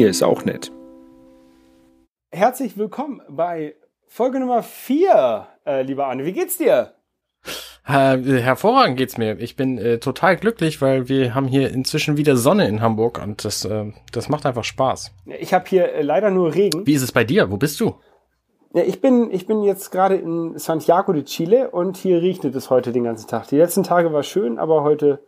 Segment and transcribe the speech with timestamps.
[0.00, 0.72] Hier ist auch nett.
[2.30, 3.74] Herzlich willkommen bei
[4.06, 6.24] Folge Nummer 4, äh, lieber Arne.
[6.24, 6.94] Wie geht's dir?
[7.86, 9.38] Äh, hervorragend geht's mir.
[9.38, 13.44] Ich bin äh, total glücklich, weil wir haben hier inzwischen wieder Sonne in Hamburg und
[13.44, 15.12] das, äh, das macht einfach Spaß.
[15.38, 16.86] Ich habe hier äh, leider nur Regen.
[16.86, 17.50] Wie ist es bei dir?
[17.50, 17.96] Wo bist du?
[18.72, 22.70] Ja, ich bin, ich bin jetzt gerade in Santiago de Chile und hier regnet es
[22.70, 23.48] heute den ganzen Tag.
[23.48, 25.22] Die letzten Tage war schön, aber heute,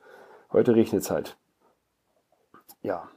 [0.51, 1.37] heute regnet es halt.
[2.81, 3.11] Ja.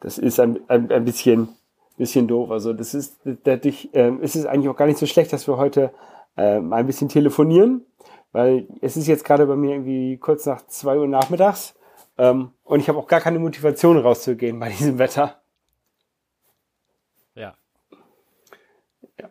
[0.00, 1.48] Das ist ein, ein, ein bisschen,
[1.96, 2.50] bisschen doof.
[2.50, 5.56] Also das ist dadurch äh, ist es eigentlich auch gar nicht so schlecht, dass wir
[5.56, 5.92] heute
[6.36, 7.84] äh, mal ein bisschen telefonieren,
[8.32, 11.74] weil es ist jetzt gerade bei mir irgendwie kurz nach zwei Uhr nachmittags
[12.16, 15.40] ähm, und ich habe auch gar keine Motivation rauszugehen bei diesem Wetter.
[17.34, 17.54] Ja.
[19.18, 19.30] ja.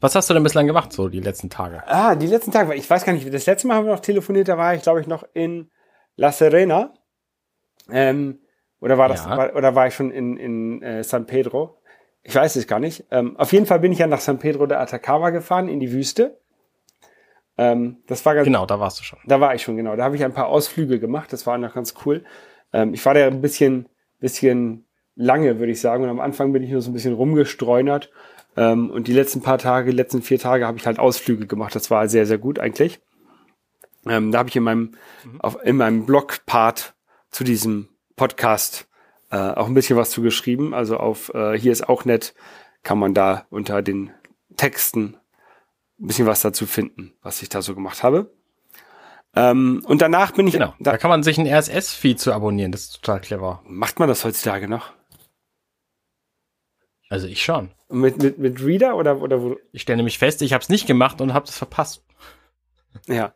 [0.00, 1.82] Was hast du denn bislang gemacht, so die letzten Tage?
[1.86, 4.48] Ah, die letzten Tage, ich weiß gar nicht, das letzte Mal haben wir noch telefoniert,
[4.48, 5.70] da war ich, glaube ich, noch in
[6.16, 6.94] La Serena.
[7.90, 8.40] Ähm,
[8.80, 9.36] oder war das, ja.
[9.36, 11.76] war, oder war ich schon in, in äh, San Pedro?
[12.22, 13.04] Ich weiß es gar nicht.
[13.10, 15.92] Ähm, auf jeden Fall bin ich ja nach San Pedro de Atacama gefahren, in die
[15.92, 16.38] Wüste.
[17.60, 19.18] Ähm, das war ganz, genau, da warst du schon.
[19.26, 19.94] Da war ich schon, genau.
[19.96, 21.32] Da habe ich ein paar Ausflüge gemacht.
[21.32, 22.24] Das war noch ganz cool.
[22.72, 23.86] Ähm, ich war da ein bisschen,
[24.18, 26.04] bisschen lange, würde ich sagen.
[26.04, 28.10] Und am Anfang bin ich nur so ein bisschen rumgestreunert.
[28.56, 31.74] Ähm, und die letzten paar Tage, die letzten vier Tage habe ich halt Ausflüge gemacht.
[31.74, 33.00] Das war sehr, sehr gut eigentlich.
[34.06, 34.92] Ähm, da habe ich in meinem,
[35.24, 35.40] mhm.
[35.42, 36.94] auf, in meinem Blog-Part
[37.30, 37.89] zu diesem
[38.20, 38.86] Podcast
[39.30, 40.74] äh, auch ein bisschen was zu geschrieben.
[40.74, 42.34] Also auf äh, hier ist auch nett,
[42.82, 44.12] kann man da unter den
[44.58, 45.16] Texten
[45.98, 48.30] ein bisschen was dazu finden, was ich da so gemacht habe.
[49.34, 50.52] Ähm, und danach bin ich.
[50.52, 50.74] Genau.
[50.80, 52.72] Da, da kann man sich ein RSS-Feed zu abonnieren.
[52.72, 53.62] Das ist total clever.
[53.64, 54.92] Macht man das heutzutage noch?
[57.08, 57.70] Also ich schon.
[57.88, 59.56] Mit, mit, mit Reader oder, oder wo?
[59.72, 62.04] Ich stelle nämlich fest, ich habe es nicht gemacht und habe es verpasst.
[63.06, 63.32] Ja.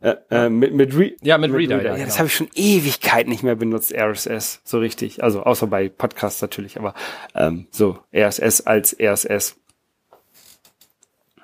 [0.00, 1.76] Äh, äh, mit, mit Re ja, mit, mit Reader.
[1.78, 1.90] Reader.
[1.90, 2.06] Ja, genau.
[2.06, 5.22] das habe ich schon Ewigkeit nicht mehr benutzt, RSS, so richtig.
[5.22, 6.94] Also außer bei Podcasts natürlich, aber
[7.34, 9.56] ähm, so RSS als RSS.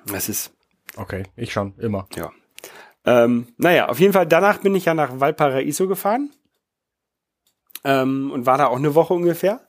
[0.05, 0.53] Das ist.
[0.95, 2.07] Okay, ich schon, immer.
[2.15, 2.31] Ja.
[3.05, 6.31] Ähm, naja, auf jeden Fall, danach bin ich ja nach Valparaiso gefahren.
[7.83, 9.67] Ähm, und war da auch eine Woche ungefähr.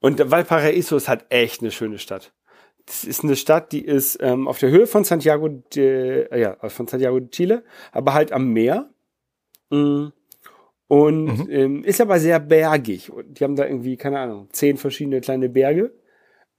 [0.00, 2.32] Und Valparaiso ist halt echt eine schöne Stadt
[2.88, 6.56] das ist eine Stadt, die ist ähm, auf der Höhe von Santiago de, äh, ja,
[6.68, 8.88] von Santiago de Chile, aber halt am Meer.
[9.68, 10.06] Mm.
[10.88, 11.50] Und mhm.
[11.50, 13.12] ähm, ist aber sehr bergig.
[13.12, 15.92] Und die haben da irgendwie, keine Ahnung, zehn verschiedene kleine Berge.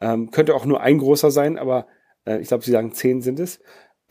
[0.01, 1.87] Ähm, könnte auch nur ein großer sein, aber
[2.25, 3.59] äh, ich glaube, sie sagen zehn sind es.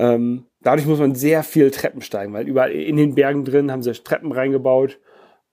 [0.00, 3.84] Ähm, dadurch muss man sehr viel Treppen steigen, weil überall in den Bergen drin haben
[3.84, 4.98] sie Treppen reingebaut.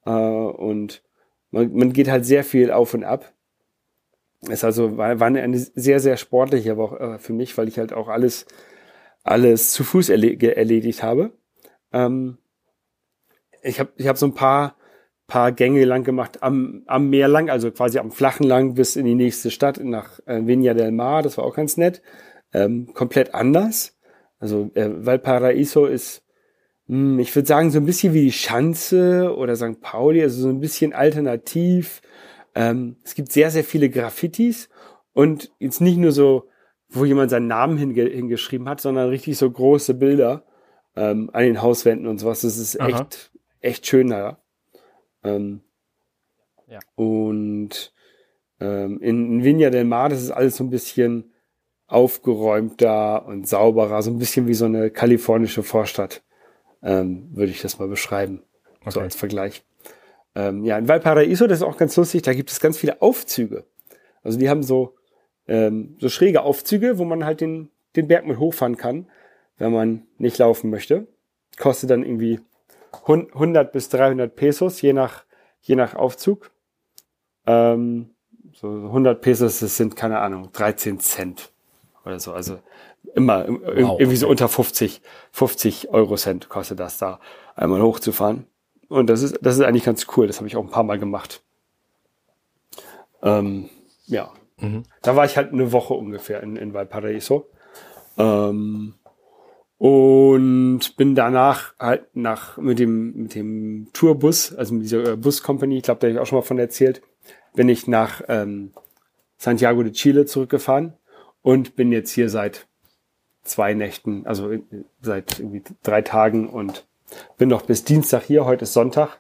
[0.03, 1.03] Äh, und
[1.51, 3.34] man, man geht halt sehr viel auf und ab.
[4.49, 7.93] Es also war, war eine sehr, sehr sportliche Woche äh, für mich, weil ich halt
[7.93, 8.45] auch alles,
[9.23, 11.31] alles zu Fuß erle erledigt habe.
[11.91, 12.37] Ähm,
[13.61, 14.75] ich habe ich hab so ein paar,
[15.27, 19.05] paar Gänge lang gemacht am, am Meer lang, also quasi am flachen lang bis in
[19.05, 22.01] die nächste Stadt, nach äh, Viña del Mar, das war auch ganz nett.
[22.53, 23.97] Ähm, komplett anders.
[24.39, 26.23] Also äh, Valparaiso ist,
[26.87, 29.81] mh, hm, ich würde sagen, so ein bisschen wie die Schanze oder St.
[29.81, 32.01] Pauli, also so ein bisschen alternativ
[32.55, 34.69] ähm, es gibt sehr, sehr viele Graffitis
[35.13, 36.49] und jetzt nicht nur so,
[36.89, 40.45] wo jemand seinen Namen hinge hingeschrieben hat, sondern richtig so große Bilder
[40.95, 42.41] ähm, an den Hauswänden und sowas.
[42.41, 42.87] Das ist Aha.
[42.87, 44.39] echt, echt schön da.
[45.23, 45.61] Ähm,
[46.67, 46.79] ja.
[46.95, 47.93] Und
[48.59, 51.33] ähm, in, in Viña del Mar, das ist alles so ein bisschen
[51.87, 56.23] aufgeräumter und sauberer, so ein bisschen wie so eine kalifornische Vorstadt,
[56.81, 58.43] ähm, würde ich das mal beschreiben.
[58.81, 58.91] Okay.
[58.91, 59.63] So als Vergleich.
[60.35, 63.65] Ähm, ja, in Valparaiso, das ist auch ganz lustig, da gibt es ganz viele Aufzüge.
[64.21, 64.95] Also die haben so,
[65.47, 69.07] ähm, so schräge Aufzüge, wo man halt den, den Berg mit hochfahren kann,
[69.57, 71.07] wenn man nicht laufen möchte.
[71.57, 72.41] Kostet dann irgendwie
[73.07, 75.23] 100 bis 300 Pesos, je nach,
[75.61, 76.51] je nach Aufzug.
[77.45, 78.09] Ähm,
[78.53, 81.51] so 100 Pesos, das sind, keine Ahnung, 13 Cent
[82.05, 82.33] oder so.
[82.33, 82.59] Also
[83.13, 85.01] immer wow, irgendwie so unter 50,
[85.31, 87.19] 50 Euro Cent kostet das da,
[87.55, 88.47] einmal hochzufahren.
[88.87, 90.27] Und das ist, das ist eigentlich ganz cool.
[90.27, 91.43] Das habe ich auch ein paar Mal gemacht.
[93.21, 93.69] Ähm,
[94.05, 94.31] ja.
[94.57, 94.83] Mhm.
[95.01, 97.49] Da war ich halt eine Woche ungefähr in, in Valparaiso.
[98.17, 98.95] Ähm,
[99.77, 105.77] und bin danach halt nach mit dem mit dem Tourbus, also mit dieser äh, Buscompany,
[105.77, 107.01] ich glaube, da habe ich auch schon mal von erzählt,
[107.55, 108.71] bin ich nach ähm,
[109.37, 110.93] Santiago de Chile zurückgefahren
[111.41, 112.67] und bin jetzt hier seit
[113.43, 114.61] zwei Nächten, also äh,
[115.01, 116.87] seit irgendwie drei Tagen und
[117.37, 119.19] bin noch bis Dienstag hier, heute ist Sonntag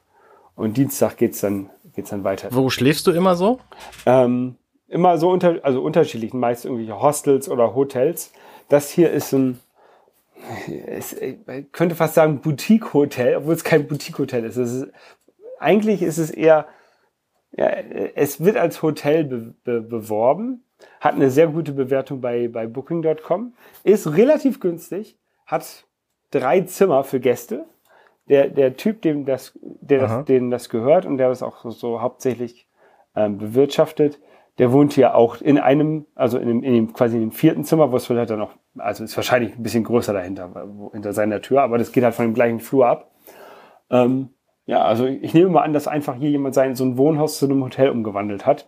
[0.55, 2.49] und Dienstag geht's dann geht's dann weiter.
[2.51, 3.59] Wo schläfst du immer so?
[4.05, 4.55] Ähm,
[4.87, 8.31] immer so unter, also unterschiedlich, meist irgendwelche Hostels oder Hotels.
[8.69, 9.59] Das hier ist ein,
[10.87, 11.37] es, ich
[11.71, 14.57] könnte fast sagen Boutique-Hotel, obwohl es kein Boutique-Hotel ist.
[14.57, 14.87] ist.
[15.59, 16.67] Eigentlich ist es eher
[17.57, 20.63] Ja, es wird als Hotel be be beworben,
[20.99, 23.53] hat eine sehr gute Bewertung bei, bei Booking.com,
[23.83, 25.85] ist relativ günstig, hat
[26.31, 27.65] drei Zimmer für Gäste.
[28.27, 31.69] Der, der Typ, dem das, der das, denen das gehört und der das auch so,
[31.69, 32.67] so hauptsächlich
[33.15, 34.19] ähm, bewirtschaftet,
[34.57, 37.63] der wohnt hier auch in einem, also in dem, in dem quasi in dem vierten
[37.63, 41.13] Zimmer, wo es vielleicht dann noch, also ist wahrscheinlich ein bisschen größer dahinter, wo, hinter
[41.13, 43.11] seiner Tür, aber das geht halt von dem gleichen Flur ab.
[43.89, 44.29] Ähm,
[44.65, 47.45] ja, also ich nehme mal an, dass einfach hier jemand sein so ein Wohnhaus zu
[47.45, 48.67] einem Hotel umgewandelt hat.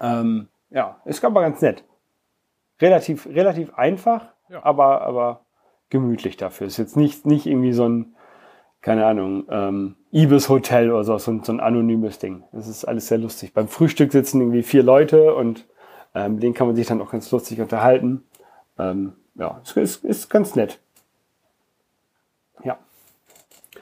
[0.00, 1.84] Ähm, ja, ist aber ganz nett.
[2.80, 4.64] Relativ, relativ einfach, ja.
[4.64, 5.44] aber, aber
[5.90, 6.66] gemütlich dafür.
[6.66, 8.14] Ist jetzt nicht, nicht irgendwie so ein,
[8.80, 12.44] keine Ahnung, ähm, Ibis Hotel oder so, so ein, so ein anonymes Ding.
[12.52, 13.52] Das ist alles sehr lustig.
[13.52, 15.66] Beim Frühstück sitzen irgendwie vier Leute und
[16.14, 18.24] ähm, mit denen kann man sich dann auch ganz lustig unterhalten.
[18.78, 20.80] Ähm, ja, es ist, ist ganz nett.
[22.64, 22.78] Ja.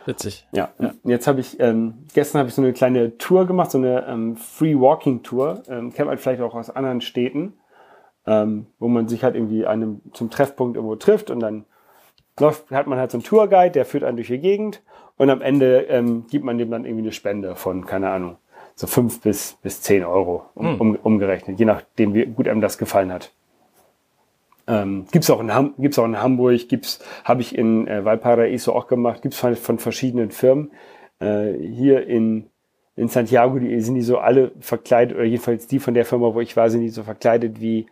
[0.05, 0.47] Witzig.
[0.53, 0.93] Ja, ja.
[1.05, 4.37] jetzt habe ich, ähm, gestern habe ich so eine kleine Tour gemacht, so eine ähm,
[4.37, 5.63] Free Walking Tour.
[5.69, 7.55] Ähm, kennt man vielleicht auch aus anderen Städten,
[8.27, 11.65] ähm, wo man sich halt irgendwie einem zum Treffpunkt irgendwo trifft und dann
[12.41, 14.83] läuft, hat man halt so einen Tourguide, der führt einen durch die Gegend
[15.17, 18.37] und am Ende ähm, gibt man dem dann irgendwie eine Spende von, keine Ahnung,
[18.75, 20.81] so fünf bis, bis zehn Euro um, mhm.
[20.81, 23.33] um, umgerechnet, je nachdem, wie gut einem das gefallen hat.
[24.69, 28.75] Ähm, gibt's auch in Ham gibt's auch in Hamburg, gibt's habe ich in äh, Valparaiso
[28.75, 30.73] auch gemacht, gibt's von, von verschiedenen Firmen.
[31.21, 32.51] Äh, hier in
[32.97, 36.41] in Santiago, die sind die so alle verkleidet oder jedenfalls die von der Firma, wo
[36.41, 37.87] ich war, sind die so verkleidet wie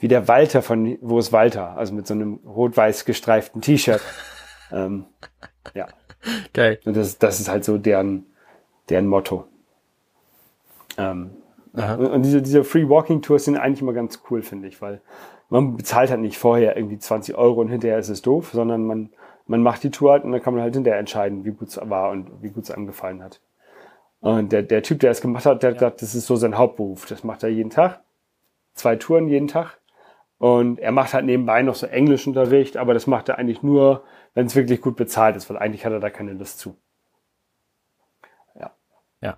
[0.00, 4.00] wie der Walter von Wo ist Walter, also mit so einem rot-weiß gestreiften T-Shirt.
[4.72, 5.04] ähm,
[5.74, 5.86] ja.
[6.52, 6.80] Geil.
[6.84, 8.26] Und das, das ist halt so deren
[8.90, 9.44] deren Motto.
[10.98, 11.30] Ähm,
[11.72, 15.00] und diese, diese Free Walking Tours sind eigentlich immer ganz cool, finde ich, weil
[15.48, 19.10] man bezahlt halt nicht vorher irgendwie 20 Euro und hinterher ist es doof, sondern man,
[19.46, 21.80] man macht die Tour halt und dann kann man halt hinterher entscheiden, wie gut es
[21.82, 23.40] war und wie gut es einem gefallen hat.
[24.20, 26.58] Und der, der Typ, der es gemacht hat, der hat gesagt, das ist so sein
[26.58, 27.06] Hauptberuf.
[27.06, 28.02] Das macht er jeden Tag.
[28.74, 29.79] Zwei Touren jeden Tag.
[30.40, 34.46] Und er macht halt nebenbei noch so Englischunterricht, aber das macht er eigentlich nur, wenn
[34.46, 36.78] es wirklich gut bezahlt ist, weil eigentlich hat er da keine Lust zu.
[38.58, 38.70] Ja.
[39.20, 39.36] Ja,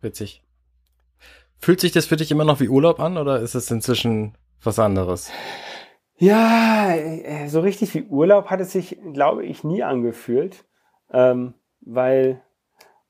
[0.00, 0.44] witzig.
[1.58, 4.78] Fühlt sich das für dich immer noch wie Urlaub an oder ist es inzwischen was
[4.78, 5.32] anderes.
[6.18, 10.64] Ja, äh, so richtig wie Urlaub hat es sich, glaube ich, nie angefühlt,
[11.10, 12.40] ähm, weil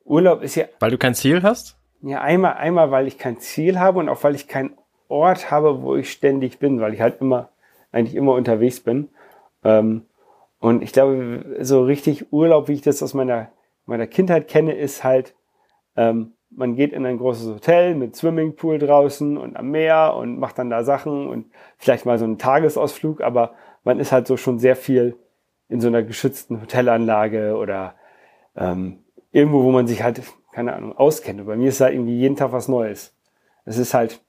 [0.03, 0.65] Urlaub ist ja.
[0.81, 1.77] Weil du kein Ziel hast?
[2.01, 4.79] Ja, einmal, einmal, weil ich kein Ziel habe und auch weil ich keinen
[5.09, 7.51] Ort habe, wo ich ständig bin, weil ich halt immer,
[7.93, 9.09] eigentlich immer unterwegs bin.
[9.65, 10.03] Ähm,
[10.61, 13.49] und ich glaube, so richtig Urlaub, wie ich das aus meiner,
[13.87, 15.35] meiner Kindheit kenne, ist halt,
[15.97, 20.59] ähm, man geht in ein großes Hotel mit Swimmingpool draußen und am Meer und macht
[20.59, 21.47] dann da Sachen und
[21.77, 23.53] vielleicht mal so einen Tagesausflug, aber
[23.85, 25.17] man ist halt so schon sehr viel
[25.69, 27.95] in so einer geschützten Hotelanlage oder
[28.57, 29.01] ähm,
[29.31, 30.23] irgendwo, wo man sich halt,
[30.53, 31.41] keine Ahnung, auskennt.
[31.41, 33.15] Und bei mir ist halt irgendwie jeden Tag was Neues.
[33.65, 34.23] Es ist halt,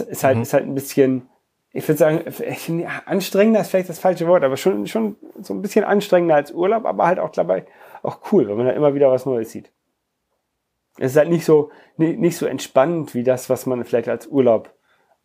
[0.00, 0.42] ist halt, mhm.
[0.42, 1.28] ist halt ein bisschen,
[1.72, 5.84] ich würde sagen, anstrengender ist vielleicht das falsche Wort, aber schon, schon so ein bisschen
[5.84, 7.66] anstrengender als Urlaub, aber halt auch dabei
[8.02, 9.70] auch cool, weil man da immer wieder was Neues sieht
[10.98, 14.72] es ist halt nicht so, nicht so entspannend wie das, was man vielleicht als Urlaub,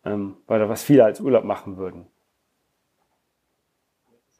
[0.04, 2.06] ähm, oder was viele als Urlaub machen würden.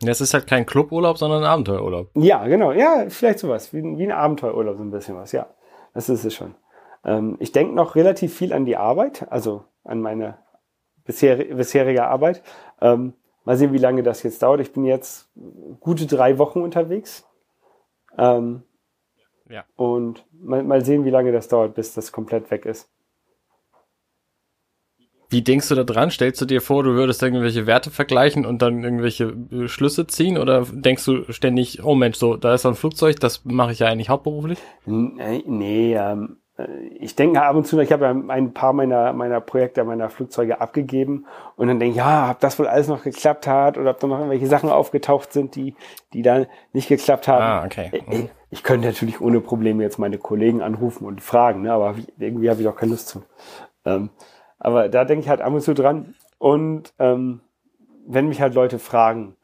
[0.02, 2.10] Ja, es ist halt kein Cluburlaub, sondern ein Abenteuerurlaub.
[2.14, 2.72] Ja, genau.
[2.72, 3.74] Ja, vielleicht sowas.
[3.74, 5.32] Wie, wie ein Abenteuerurlaub, so ein bisschen was.
[5.32, 5.46] Ja,
[5.92, 6.54] das ist es schon.
[7.04, 10.38] Ähm, ich denke noch relativ viel an die Arbeit, also an meine
[11.04, 12.42] bisher, bisherige Arbeit.
[12.80, 14.60] Ähm, mal sehen, wie lange das jetzt dauert.
[14.60, 15.30] Ich bin jetzt
[15.80, 17.26] gute drei Wochen unterwegs.
[18.16, 18.62] Ähm,
[19.48, 19.64] ja.
[19.76, 22.88] Und mal, mal sehen, wie lange das dauert, bis das komplett weg ist.
[25.32, 26.10] Wie denkst du da dran?
[26.10, 30.36] Stellst du dir vor, du würdest irgendwelche Werte vergleichen und dann irgendwelche Schlüsse ziehen?
[30.36, 33.78] Oder denkst du ständig, oh Mensch, so, da ist so ein Flugzeug, das mache ich
[33.78, 34.58] ja eigentlich hauptberuflich?
[34.86, 36.49] Nee, nee ähm, äh,
[36.98, 40.60] ich denke ab und zu, ich habe ja ein paar meiner, meiner Projekte, meiner Flugzeuge
[40.60, 41.26] abgegeben
[41.56, 44.06] und dann denke ich, ja, ob das wohl alles noch geklappt hat oder ob da
[44.06, 45.74] noch irgendwelche Sachen aufgetaucht sind, die,
[46.12, 47.42] die dann nicht geklappt haben.
[47.42, 47.90] Ah, okay.
[47.92, 51.94] Ich, äh, ich könnte natürlich ohne Probleme jetzt meine Kollegen anrufen und fragen, ne, aber
[52.18, 53.22] irgendwie habe ich auch keine Lust zu.
[53.84, 54.10] Ähm,
[54.58, 56.14] aber da denke ich halt ab und zu dran.
[56.38, 57.40] Und ähm,
[58.06, 59.39] wenn mich halt Leute fragen, äh,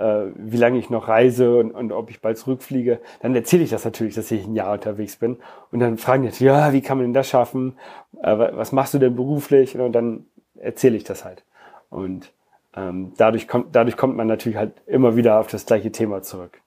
[0.00, 3.84] wie lange ich noch reise und, und ob ich bald zurückfliege, dann erzähle ich das
[3.84, 5.38] natürlich, dass ich ein Jahr unterwegs bin.
[5.70, 7.76] Und dann fragen die jetzt, ja, wie kann man denn das schaffen?
[8.22, 9.78] Äh, was machst du denn beruflich?
[9.78, 10.26] Und dann
[10.56, 11.44] erzähle ich das halt.
[11.90, 12.32] Und
[12.76, 16.60] ähm, dadurch, kommt, dadurch kommt man natürlich halt immer wieder auf das gleiche Thema zurück.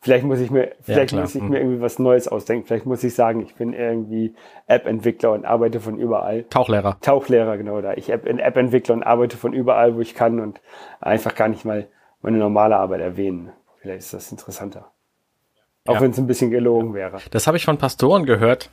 [0.00, 1.54] Vielleicht muss ich mir, vielleicht ja, muss ich mir mhm.
[1.54, 2.66] irgendwie was Neues ausdenken.
[2.66, 4.34] Vielleicht muss ich sagen, ich bin irgendwie
[4.66, 6.44] App-Entwickler und arbeite von überall.
[6.44, 6.98] Tauchlehrer.
[7.00, 7.80] Tauchlehrer, genau.
[7.80, 10.60] Da ich bin App-Entwickler und arbeite von überall, wo ich kann und
[11.00, 11.88] einfach gar nicht mal
[12.22, 13.50] meine normale Arbeit erwähnen.
[13.80, 14.92] Vielleicht ist das interessanter.
[15.86, 16.00] Auch ja.
[16.00, 17.18] wenn es ein bisschen gelogen wäre.
[17.30, 18.70] Das habe ich von Pastoren gehört,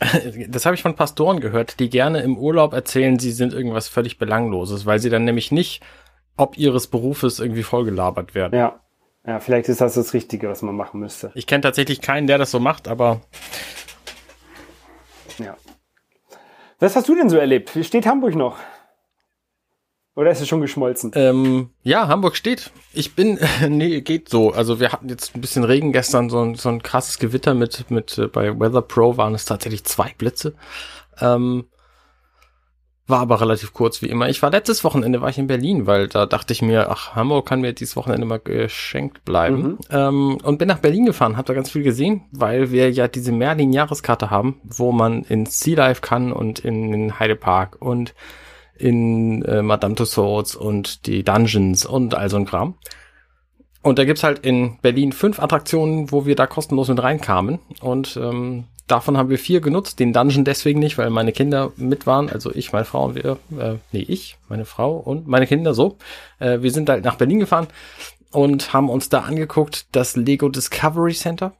[0.48, 4.18] Das habe ich von Pastoren gehört, die gerne im Urlaub erzählen, sie sind irgendwas völlig
[4.18, 5.82] Belangloses, weil sie dann nämlich nicht
[6.36, 8.58] ob ihres Berufes irgendwie vollgelabert werden.
[8.58, 8.80] Ja.
[9.26, 11.32] Ja, vielleicht ist das das Richtige, was man machen müsste.
[11.34, 13.22] Ich kenne tatsächlich keinen, der das so macht, aber.
[15.38, 15.56] Ja.
[16.78, 17.74] Was hast du denn so erlebt?
[17.74, 18.58] Wie steht Hamburg noch?
[20.16, 21.10] Oder ist es schon geschmolzen?
[21.14, 22.70] Ähm, ja, Hamburg steht.
[22.92, 23.38] Ich bin,
[23.68, 24.52] nee, geht so.
[24.52, 27.90] Also wir hatten jetzt ein bisschen Regen gestern, so ein, so ein krasses Gewitter mit,
[27.90, 30.54] mit, äh, bei Weather Pro waren es tatsächlich zwei Blitze.
[31.20, 31.66] Ähm,
[33.06, 34.28] war aber relativ kurz wie immer.
[34.30, 37.46] Ich war letztes Wochenende war ich in Berlin, weil da dachte ich mir, ach, Hamburg
[37.46, 39.62] kann mir dieses Wochenende mal geschenkt bleiben.
[39.62, 39.78] Mhm.
[39.90, 43.32] Ähm, und bin nach Berlin gefahren, habe da ganz viel gesehen, weil wir ja diese
[43.32, 48.14] Merlin-Jahreskarte haben, wo man in Sea Life kann und in, in Heidepark und
[48.76, 52.74] in äh, Madame Tussauds und die Dungeons und all so ein Kram.
[53.82, 57.58] Und da gibt's halt in Berlin fünf Attraktionen, wo wir da kostenlos mit reinkamen.
[57.82, 59.98] Und ähm, davon haben wir vier genutzt.
[59.98, 62.28] Den Dungeon deswegen nicht, weil meine Kinder mit waren.
[62.28, 65.98] Also ich, meine Frau und wir, äh, nee, ich, meine Frau und meine Kinder so.
[66.38, 67.68] Äh, wir sind halt nach Berlin gefahren
[68.30, 71.54] und haben uns da angeguckt, das Lego Discovery Center.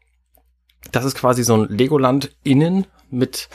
[0.93, 3.49] Das ist quasi so ein Legoland innen mit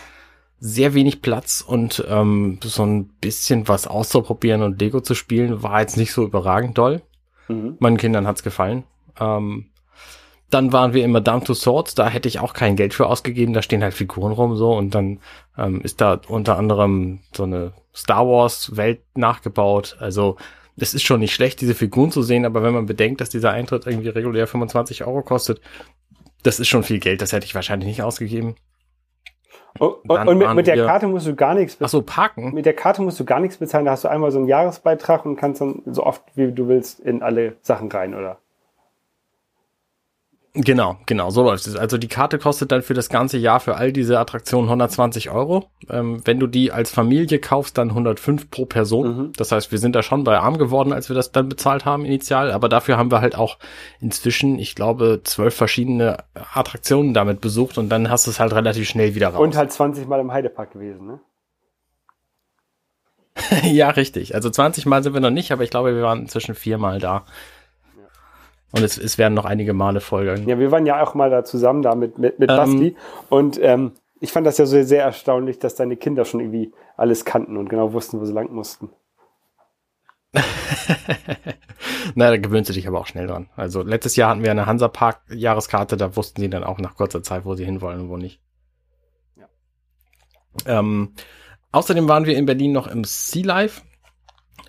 [0.59, 5.79] sehr wenig Platz und ähm, so ein bisschen was auszuprobieren und Lego zu spielen war
[5.79, 7.01] jetzt nicht so überragend doll.
[7.47, 7.77] Mhm.
[7.79, 8.83] Meinen Kindern hat's gefallen.
[9.19, 9.68] Ähm,
[10.49, 13.53] dann waren wir immer Down to Swords, da hätte ich auch kein Geld für ausgegeben,
[13.53, 15.19] da stehen halt Figuren rum so und dann
[15.57, 19.97] ähm, ist da unter anderem so eine Star Wars Welt nachgebaut.
[19.99, 20.37] Also
[20.77, 23.51] es ist schon nicht schlecht, diese Figuren zu sehen, aber wenn man bedenkt, dass dieser
[23.51, 25.61] Eintritt irgendwie regulär 25 Euro kostet,
[26.43, 28.55] das ist schon viel Geld, das hätte ich wahrscheinlich nicht ausgegeben.
[29.79, 31.85] Oh, und, und mit, mit, der Karte musst du gar nichts bezahlen.
[31.85, 32.53] Ach so, parken?
[32.53, 33.85] Mit der Karte musst du gar nichts bezahlen.
[33.85, 36.99] Da hast du einmal so einen Jahresbeitrag und kannst dann so oft wie du willst
[36.99, 38.39] in alle Sachen rein, oder?
[40.53, 41.75] Genau, genau, so läuft es.
[41.75, 45.69] Also die Karte kostet dann für das ganze Jahr für all diese Attraktionen 120 Euro.
[45.89, 49.17] Ähm, wenn du die als Familie kaufst, dann 105 pro Person.
[49.17, 49.33] Mhm.
[49.37, 52.03] Das heißt, wir sind da schon bei arm geworden, als wir das dann bezahlt haben
[52.03, 52.51] initial.
[52.51, 53.59] Aber dafür haben wir halt auch
[54.01, 56.17] inzwischen, ich glaube, zwölf verschiedene
[56.53, 59.41] Attraktionen damit besucht und dann hast du es halt relativ schnell wieder raus.
[59.41, 61.19] Und halt 20 Mal im Heidepark gewesen, ne?
[63.63, 64.35] ja, richtig.
[64.35, 67.25] Also 20 Mal sind wir noch nicht, aber ich glaube, wir waren inzwischen viermal da.
[68.71, 70.47] Und es, es werden noch einige Male folgen.
[70.47, 72.95] Ja, wir waren ja auch mal da zusammen da mit, mit, mit ähm, Basti.
[73.29, 77.25] Und ähm, ich fand das ja so sehr erstaunlich, dass deine Kinder schon irgendwie alles
[77.25, 78.89] kannten und genau wussten, wo sie lang mussten.
[82.15, 83.49] Na, da gewöhnst du dich aber auch schnell dran.
[83.55, 87.45] Also letztes Jahr hatten wir eine Hansa-Park-Jahreskarte, da wussten sie dann auch nach kurzer Zeit,
[87.45, 88.39] wo sie hinwollen und wo nicht.
[89.35, 89.47] Ja.
[90.65, 91.13] Ähm,
[91.71, 93.81] außerdem waren wir in Berlin noch im Sea Life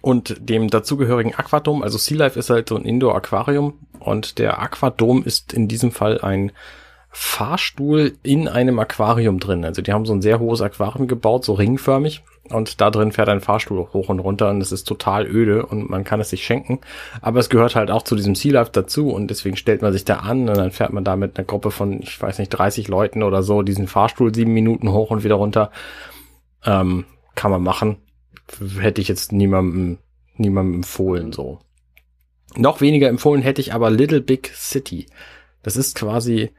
[0.00, 1.82] und dem dazugehörigen Aquadom.
[1.82, 6.20] Also Sea Life ist halt so ein Indoor-Aquarium und der Aquadom ist in diesem Fall
[6.20, 6.52] ein
[7.12, 9.64] Fahrstuhl in einem Aquarium drin.
[9.64, 12.22] Also die haben so ein sehr hohes Aquarium gebaut, so ringförmig.
[12.48, 15.88] Und da drin fährt ein Fahrstuhl hoch und runter und es ist total öde und
[15.88, 16.80] man kann es sich schenken.
[17.20, 20.04] Aber es gehört halt auch zu diesem Sea Life dazu und deswegen stellt man sich
[20.04, 22.88] da an und dann fährt man da mit einer Gruppe von, ich weiß nicht, 30
[22.88, 25.70] Leuten oder so diesen Fahrstuhl sieben Minuten hoch und wieder runter.
[26.64, 27.04] Ähm,
[27.36, 27.98] kann man machen
[28.78, 29.98] hätte ich jetzt niemandem,
[30.36, 31.60] niemandem empfohlen, so.
[32.56, 35.06] Noch weniger empfohlen hätte ich aber Little Big City.
[35.62, 36.50] Das ist quasi,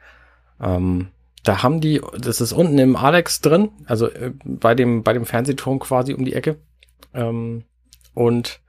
[0.61, 1.09] ähm,
[1.43, 5.25] da haben die, das ist unten im Alex drin, also äh, bei dem, bei dem
[5.25, 6.57] Fernsehturm quasi um die Ecke.
[7.13, 7.65] Ähm,
[8.13, 8.61] und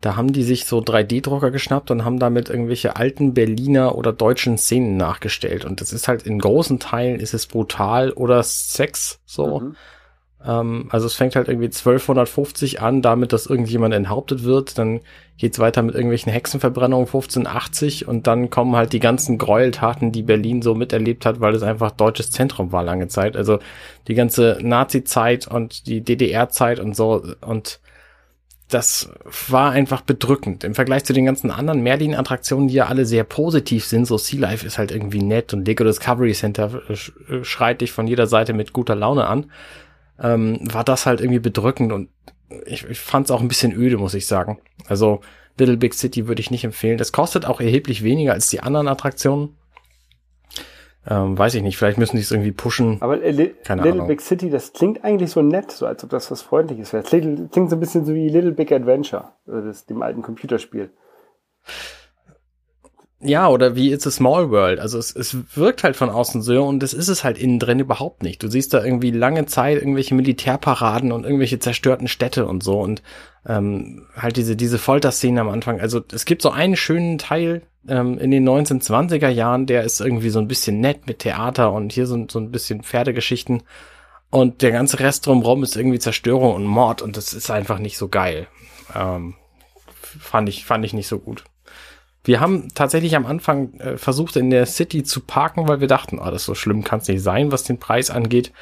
[0.00, 4.58] da haben die sich so 3D-Drucker geschnappt und haben damit irgendwelche alten Berliner oder deutschen
[4.58, 5.64] Szenen nachgestellt.
[5.64, 9.60] Und das ist halt in großen Teilen ist es brutal oder Sex so.
[9.60, 9.76] Mhm.
[10.46, 14.78] Ähm, also es fängt halt irgendwie 1250 an, damit, dass irgendjemand enthauptet wird.
[14.78, 15.00] Dann
[15.36, 20.62] geht's weiter mit irgendwelchen Hexenverbrennungen 1580 und dann kommen halt die ganzen Gräueltaten, die Berlin
[20.62, 23.36] so miterlebt hat, weil es einfach deutsches Zentrum war lange Zeit.
[23.36, 23.58] Also
[24.08, 27.80] die ganze Nazi-Zeit und die DDR-Zeit und so und
[28.68, 29.10] das
[29.48, 30.64] war einfach bedrückend.
[30.64, 34.40] Im Vergleich zu den ganzen anderen Merlin-Attraktionen, die ja alle sehr positiv sind, so Sea
[34.40, 36.82] Life ist halt irgendwie nett und Lego Discovery Center
[37.42, 39.46] schreit dich von jeder Seite mit guter Laune an
[40.20, 42.08] ähm, war das halt irgendwie bedrückend und
[42.64, 44.58] ich, ich fand es auch ein bisschen öde, muss ich sagen.
[44.88, 45.20] Also
[45.58, 46.98] Little Big City würde ich nicht empfehlen.
[46.98, 49.56] Das kostet auch erheblich weniger als die anderen Attraktionen.
[51.08, 53.00] Ähm, weiß ich nicht, vielleicht müssen die es irgendwie pushen.
[53.00, 54.08] Aber äh, li Keine Little Ahnung.
[54.08, 57.02] Big City, das klingt eigentlich so nett, so als ob das was Freundliches wäre.
[57.02, 60.22] Das klingt, klingt so ein bisschen so wie Little Big Adventure, also das, dem alten
[60.22, 60.90] Computerspiel.
[63.20, 64.78] Ja, oder wie It's a Small World.
[64.78, 67.80] Also es, es wirkt halt von außen so und das ist es halt innen drin
[67.80, 68.42] überhaupt nicht.
[68.42, 73.02] Du siehst da irgendwie lange Zeit irgendwelche Militärparaden und irgendwelche zerstörten Städte und so und
[73.46, 75.80] ähm, halt diese, diese Folterszenen am Anfang.
[75.80, 80.30] Also es gibt so einen schönen Teil ähm, in den 1920er Jahren, der ist irgendwie
[80.30, 83.62] so ein bisschen nett mit Theater und hier so, so ein bisschen Pferdegeschichten.
[84.28, 87.96] Und der ganze Rest drumherum ist irgendwie Zerstörung und Mord und das ist einfach nicht
[87.96, 88.46] so geil.
[88.94, 89.36] Ähm,
[90.20, 91.44] fand ich, fand ich nicht so gut.
[92.26, 96.18] Wir haben tatsächlich am Anfang äh, versucht, in der City zu parken, weil wir dachten,
[96.18, 98.52] oh, das so schlimm kann es nicht sein, was den Preis angeht.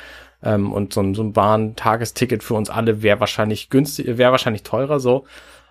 [0.42, 4.64] Ähm, und so ein, so ein Bahn-Tagesticket für uns alle wäre wahrscheinlich günstig, wäre wahrscheinlich
[4.64, 5.24] teurer so.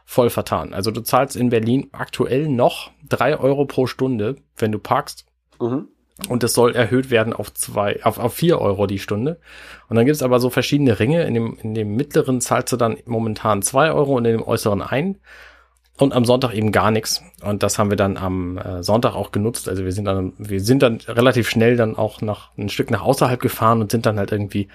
[0.05, 0.73] Voll vertan.
[0.73, 5.27] Also du zahlst in Berlin aktuell noch drei Euro pro Stunde, wenn du parkst.
[5.61, 5.87] Mhm.
[6.29, 9.39] Und es soll erhöht werden auf zwei, auf, auf vier Euro die Stunde.
[9.87, 11.23] Und dann gibt es aber so verschiedene Ringe.
[11.25, 14.81] In dem, in dem mittleren zahlst du dann momentan zwei Euro und in dem äußeren
[14.81, 15.19] ein
[15.97, 17.23] und am Sonntag eben gar nichts.
[17.43, 19.69] Und das haben wir dann am äh, Sonntag auch genutzt.
[19.69, 23.03] Also wir sind dann, wir sind dann relativ schnell dann auch nach ein Stück nach
[23.03, 24.69] außerhalb gefahren und sind dann halt irgendwie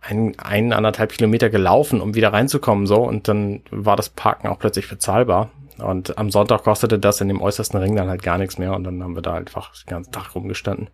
[0.00, 3.02] ein, ein anderthalb Kilometer gelaufen, um wieder reinzukommen, so.
[3.02, 5.50] Und dann war das Parken auch plötzlich bezahlbar.
[5.78, 8.74] Und am Sonntag kostete das in dem äußersten Ring dann halt gar nichts mehr.
[8.74, 10.88] Und dann haben wir da einfach den ganzen Tag rumgestanden.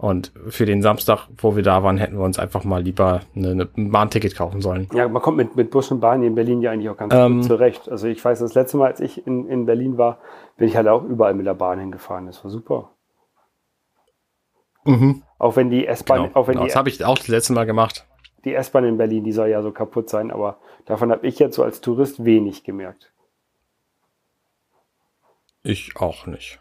[0.00, 3.66] Und für den Samstag, wo wir da waren, hätten wir uns einfach mal lieber eine
[3.66, 4.88] Bahnticket kaufen sollen.
[4.94, 7.34] Ja, man kommt mit, mit Bus und Bahn in Berlin ja eigentlich auch ganz ähm,
[7.36, 7.86] gut zurecht.
[7.86, 10.16] Also ich weiß, das letzte Mal, als ich in, in Berlin war,
[10.56, 12.24] bin ich halt auch überall mit der Bahn hingefahren.
[12.24, 12.92] Das war super.
[14.86, 15.22] Mhm.
[15.38, 17.52] Auch wenn die S-Bahn, genau, auch wenn genau, die, das habe ich auch das letzte
[17.52, 18.06] Mal gemacht.
[18.46, 21.56] Die S-Bahn in Berlin, die soll ja so kaputt sein, aber davon habe ich jetzt
[21.56, 23.12] so als Tourist wenig gemerkt.
[25.62, 26.58] Ich auch nicht.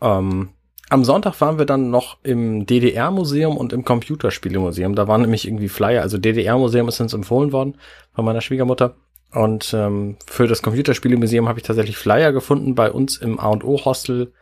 [0.00, 0.50] Ähm,
[0.88, 4.94] am Sonntag waren wir dann noch im DDR-Museum und im Computerspielemuseum.
[4.94, 6.02] Da waren nämlich irgendwie Flyer.
[6.02, 7.76] Also DDR-Museum ist uns empfohlen worden
[8.14, 8.94] von meiner Schwiegermutter.
[9.32, 14.32] Und ähm, für das Computerspielemuseum habe ich tatsächlich Flyer gefunden bei uns im A&O-Hostel.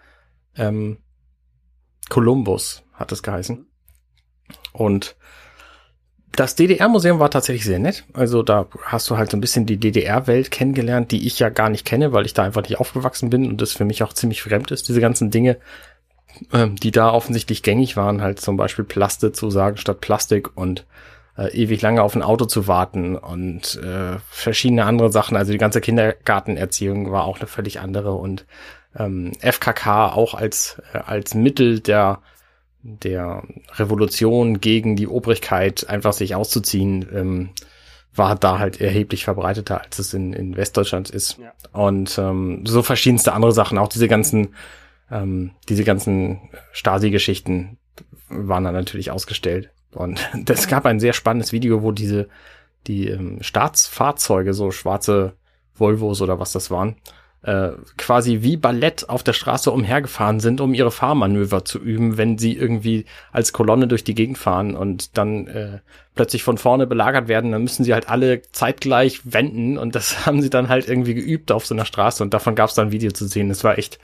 [0.57, 0.99] Ähm,
[2.11, 3.67] Columbus hat es geheißen.
[4.73, 5.17] Und
[6.37, 8.05] das DDR-Museum war tatsächlich sehr nett.
[8.13, 11.71] Also da hast du halt so ein bisschen die DDR-Welt kennengelernt, die ich ja gar
[11.71, 14.43] nicht kenne, weil ich da einfach nicht aufgewachsen bin und das für mich auch ziemlich
[14.43, 14.89] fremd ist.
[14.89, 15.59] Diese ganzen Dinge,
[16.53, 20.87] ähm, die da offensichtlich gängig waren, halt zum Beispiel Plaste zu sagen statt Plastik und
[21.37, 25.37] äh, ewig lange auf ein Auto zu warten und äh, verschiedene andere Sachen.
[25.37, 28.47] Also die ganze Kindergartenerziehung war auch eine völlig andere und
[28.97, 32.21] ähm, FKK auch als äh, als Mittel der
[32.83, 33.43] der
[33.77, 37.51] Revolution gegen die Obrigkeit einfach sich auszuziehen, ähm,
[38.15, 41.39] war da halt erheblich verbreiteter, als es in, in Westdeutschland ist.
[41.39, 41.53] Ja.
[41.73, 44.55] Und ähm, so verschiedenste andere Sachen, auch diese ganzen
[45.15, 47.79] ähm, diese ganzen Stasi-Geschichten
[48.29, 49.71] waren dann natürlich ausgestellt.
[49.93, 52.29] Und es gab ein sehr spannendes Video, wo diese,
[52.87, 55.35] die ähm, Staatsfahrzeuge, so schwarze
[55.75, 56.97] Volvos oder was das waren,
[57.43, 62.39] äh, quasi wie Ballett auf der Straße umhergefahren sind, um ihre Fahrmanöver zu üben, wenn
[62.39, 65.79] sie irgendwie als Kolonne durch die Gegend fahren und dann äh,
[66.15, 70.43] plötzlich von vorne belagert werden, dann müssen sie halt alle zeitgleich wenden und das haben
[70.43, 72.93] sie dann halt irgendwie geübt auf so einer Straße und davon gab es dann ein
[72.93, 73.49] Video zu sehen.
[73.51, 73.99] Das war echt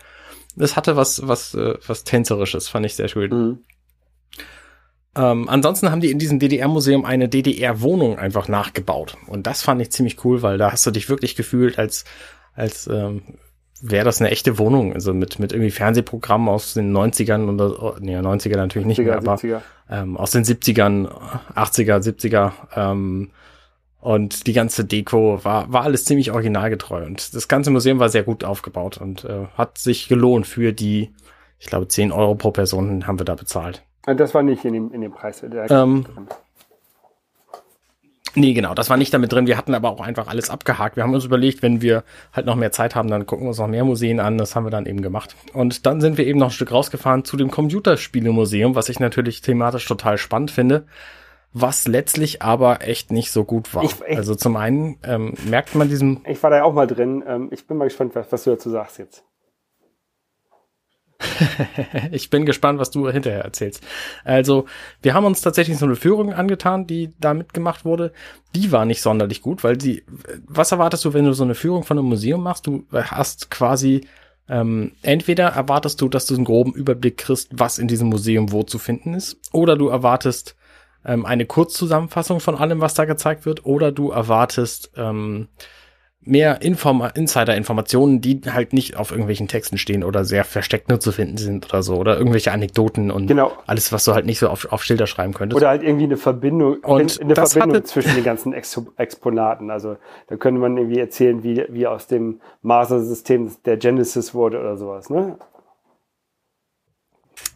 [0.56, 3.30] es hatte was, was, äh, was Tänzerisches, fand ich sehr schön.
[3.30, 3.58] Mhm.
[5.16, 9.16] Ähm, ansonsten haben die in diesem DDR-Museum eine DDR-Wohnung einfach nachgebaut.
[9.26, 12.04] Und das fand ich ziemlich cool, weil da hast du dich wirklich gefühlt, als,
[12.54, 13.22] als ähm,
[13.82, 14.92] wäre das eine echte Wohnung.
[14.92, 19.04] Also mit, mit irgendwie Fernsehprogrammen aus den 90ern oder, oh, nee, 90er natürlich nicht 70er,
[19.04, 21.08] mehr, aber ähm, aus den 70ern,
[21.54, 22.52] 80er, 70er.
[22.76, 23.30] Ähm,
[24.00, 27.04] und die ganze Deko war, war alles ziemlich originalgetreu.
[27.04, 31.12] Und das ganze Museum war sehr gut aufgebaut und äh, hat sich gelohnt für die,
[31.58, 33.82] ich glaube, 10 Euro pro Person haben wir da bezahlt.
[34.06, 35.42] Das war nicht in dem, in dem Preis.
[35.42, 36.06] Der ähm,
[38.36, 39.48] Nee, genau, das war nicht damit drin.
[39.48, 40.94] Wir hatten aber auch einfach alles abgehakt.
[40.94, 43.58] Wir haben uns überlegt, wenn wir halt noch mehr Zeit haben, dann gucken wir uns
[43.58, 44.38] noch mehr Museen an.
[44.38, 45.34] Das haben wir dann eben gemacht.
[45.52, 49.40] Und dann sind wir eben noch ein Stück rausgefahren zu dem Computerspielemuseum, was ich natürlich
[49.40, 50.86] thematisch total spannend finde
[51.52, 53.82] was letztlich aber echt nicht so gut war.
[53.84, 56.20] Ich, ich, also zum einen ähm, merkt man diesem.
[56.26, 57.24] Ich war da ja auch mal drin.
[57.26, 59.24] Ähm, ich bin mal gespannt, was, was du dazu sagst jetzt.
[62.12, 63.82] ich bin gespannt, was du hinterher erzählst.
[64.24, 64.66] Also,
[65.02, 68.12] wir haben uns tatsächlich so eine Führung angetan, die da mitgemacht wurde.
[68.54, 70.04] Die war nicht sonderlich gut, weil sie,
[70.46, 72.66] was erwartest du, wenn du so eine Führung von einem Museum machst?
[72.66, 74.06] Du hast quasi,
[74.48, 78.62] ähm, entweder erwartest du, dass du einen groben Überblick kriegst, was in diesem Museum wo
[78.62, 80.56] zu finden ist, oder du erwartest,
[81.04, 85.48] ähm, eine Kurzzusammenfassung von allem, was da gezeigt wird, oder du erwartest ähm,
[86.22, 91.12] mehr Inform Insider-Informationen, die halt nicht auf irgendwelchen Texten stehen oder sehr versteckt nur zu
[91.12, 93.52] finden sind oder so, oder irgendwelche Anekdoten und genau.
[93.66, 95.56] alles, was du halt nicht so auf, auf Schilder schreiben könntest.
[95.56, 99.70] Oder halt irgendwie eine Verbindung, und eine Verbindung zwischen den ganzen Ex Exponaten.
[99.70, 104.76] Also da könnte man irgendwie erzählen, wie, wie aus dem Maser-System der Genesis wurde oder
[104.76, 105.38] sowas, ne?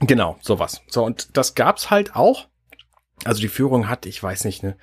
[0.01, 0.81] Genau, sowas.
[0.89, 2.47] So, und das gab's halt auch.
[3.25, 4.77] Also die Führung hat, ich weiß nicht, eine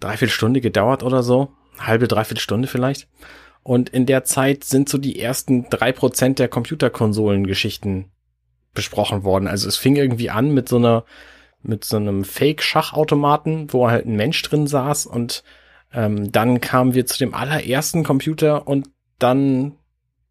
[0.00, 1.52] Dreiviertelstunde gedauert oder so.
[1.78, 3.08] Halbe, dreiviertel Stunde vielleicht.
[3.62, 8.10] Und in der Zeit sind so die ersten drei Prozent der Computerkonsolen-Geschichten
[8.74, 9.48] besprochen worden.
[9.48, 11.04] Also es fing irgendwie an mit so einer,
[11.62, 15.42] mit so einem Fake-Schachautomaten, wo halt ein Mensch drin saß und
[15.92, 18.88] ähm, dann kamen wir zu dem allerersten Computer und
[19.18, 19.76] dann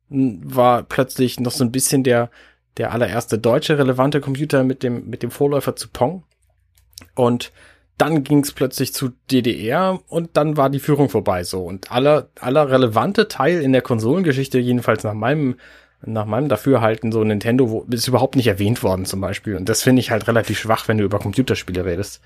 [0.09, 2.29] war plötzlich noch so ein bisschen der,
[2.77, 6.23] der allererste deutsche relevante Computer mit dem, mit dem Vorläufer zu Pong.
[7.15, 7.51] Und
[7.97, 11.63] dann ging es plötzlich zu DDR und dann war die Führung vorbei so.
[11.63, 15.55] Und aller, aller relevante Teil in der Konsolengeschichte, jedenfalls nach meinem,
[16.05, 19.55] nach meinem Dafürhalten, so Nintendo, wo, ist überhaupt nicht erwähnt worden zum Beispiel.
[19.55, 22.21] Und das finde ich halt relativ schwach, wenn du über Computerspiele redest.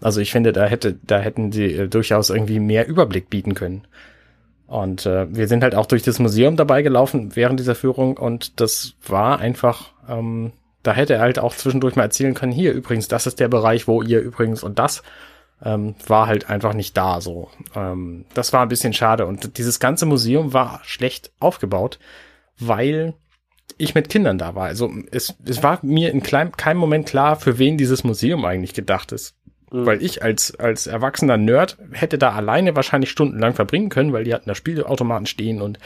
[0.00, 3.82] Also ich finde, da hätte, da hätten sie äh, durchaus irgendwie mehr Überblick bieten können.
[4.66, 8.60] Und äh, wir sind halt auch durch das Museum dabei gelaufen während dieser Führung und
[8.60, 13.08] das war einfach, ähm, da hätte er halt auch zwischendurch mal erzählen können, hier übrigens,
[13.08, 15.02] das ist der Bereich, wo ihr übrigens und das
[15.62, 17.50] ähm, war halt einfach nicht da so.
[17.74, 21.98] Ähm, das war ein bisschen schade und dieses ganze Museum war schlecht aufgebaut,
[22.58, 23.14] weil
[23.78, 24.66] ich mit Kindern da war.
[24.66, 28.74] Also es, es war mir in klein, keinem Moment klar, für wen dieses Museum eigentlich
[28.74, 29.34] gedacht ist.
[29.70, 29.86] Mhm.
[29.86, 34.34] Weil ich als, als erwachsener Nerd hätte da alleine wahrscheinlich stundenlang verbringen können, weil die
[34.34, 35.78] hatten da Spielautomaten stehen und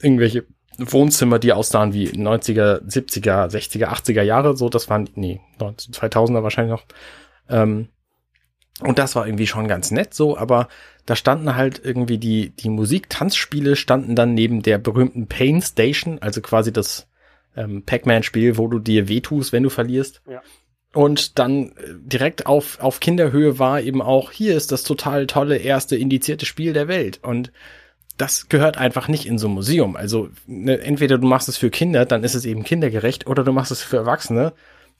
[0.00, 0.44] irgendwelche
[0.78, 6.72] Wohnzimmer, die aussahen wie 90er, 70er, 60er, 80er Jahre, so, das waren, nee, 2000er wahrscheinlich
[6.72, 6.84] noch.
[7.48, 7.88] Ähm,
[8.80, 10.68] und das war irgendwie schon ganz nett so, aber
[11.06, 16.40] da standen halt irgendwie die, die Musik-Tanzspiele standen dann neben der berühmten Pain Station, also
[16.40, 17.08] quasi das
[17.56, 20.22] ähm, Pac-Man-Spiel, wo du dir wehtust, wenn du verlierst.
[20.28, 20.42] Ja.
[20.94, 25.56] Und dann äh, direkt auf, auf Kinderhöhe war eben auch, hier ist das total tolle
[25.56, 27.20] erste indizierte Spiel der Welt.
[27.22, 27.52] Und
[28.16, 29.96] das gehört einfach nicht in so ein Museum.
[29.96, 33.52] Also ne, entweder du machst es für Kinder, dann ist es eben kindergerecht, oder du
[33.52, 34.52] machst es für Erwachsene,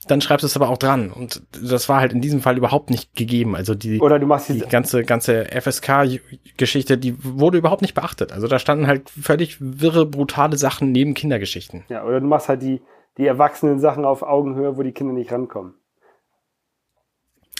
[0.07, 1.11] dann schreibst du es aber auch dran.
[1.11, 3.55] Und das war halt in diesem Fall überhaupt nicht gegeben.
[3.55, 8.33] Also die, oder du machst die ganze, ganze FSK-Geschichte, die wurde überhaupt nicht beachtet.
[8.33, 11.85] Also da standen halt völlig wirre, brutale Sachen neben Kindergeschichten.
[11.89, 12.81] Ja, oder du machst halt die,
[13.17, 15.75] die erwachsenen Sachen auf Augenhöhe, wo die Kinder nicht rankommen.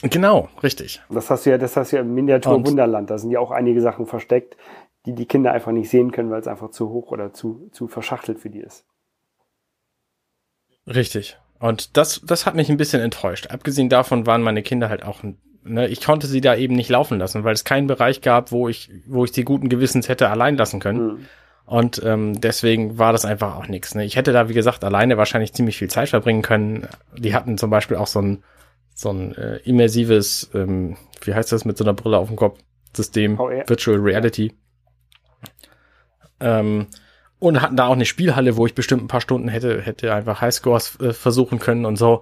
[0.02, 1.02] Genau, richtig.
[1.10, 3.10] Das hast du ja, das hast du ja im Miniatur Wunderland.
[3.10, 4.58] Da sind ja auch einige Sachen versteckt,
[5.06, 7.88] die die Kinder einfach nicht sehen können, weil es einfach zu hoch oder zu, zu
[7.88, 8.86] verschachtelt für die ist.
[10.88, 11.38] Richtig.
[11.60, 13.48] Und das, das hat mich ein bisschen enttäuscht.
[13.48, 15.24] Abgesehen davon waren meine Kinder halt auch,
[15.64, 18.68] ne, ich konnte sie da eben nicht laufen lassen, weil es keinen Bereich gab, wo
[18.68, 21.06] ich, wo ich sie guten Gewissens hätte allein lassen können.
[21.06, 21.26] Mhm.
[21.66, 23.96] Und ähm, deswegen war das einfach auch nichts.
[23.96, 24.04] Ne?
[24.04, 26.88] Ich hätte da, wie gesagt, alleine wahrscheinlich ziemlich viel Zeit verbringen können.
[27.18, 28.44] Die hatten zum Beispiel auch so ein
[28.96, 32.60] so ein äh, immersives, ähm, wie heißt das mit so einer Brille auf dem Kopf,
[32.96, 33.68] System, yeah.
[33.68, 34.54] Virtual Reality.
[36.44, 36.88] Ähm,
[37.40, 40.40] und hatten da auch eine Spielhalle, wo ich bestimmt ein paar Stunden hätte, hätte einfach
[40.40, 42.22] Highscores äh, versuchen können und so.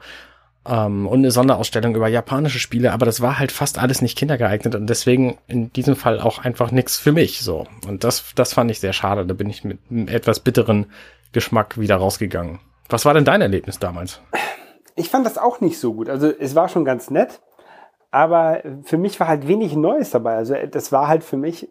[0.65, 4.75] Ähm, und eine Sonderausstellung über japanische Spiele, aber das war halt fast alles nicht kindergeeignet
[4.75, 7.67] und deswegen in diesem Fall auch einfach nichts für mich, so.
[7.87, 9.25] Und das, das fand ich sehr schade.
[9.25, 10.87] Da bin ich mit einem etwas bitteren
[11.31, 12.59] Geschmack wieder rausgegangen.
[12.89, 14.21] Was war denn dein Erlebnis damals?
[14.95, 16.09] ich fand das auch nicht so gut.
[16.09, 17.41] Also es war schon ganz nett,
[18.11, 20.35] aber für mich war halt wenig Neues dabei.
[20.35, 21.69] Also das war halt für mich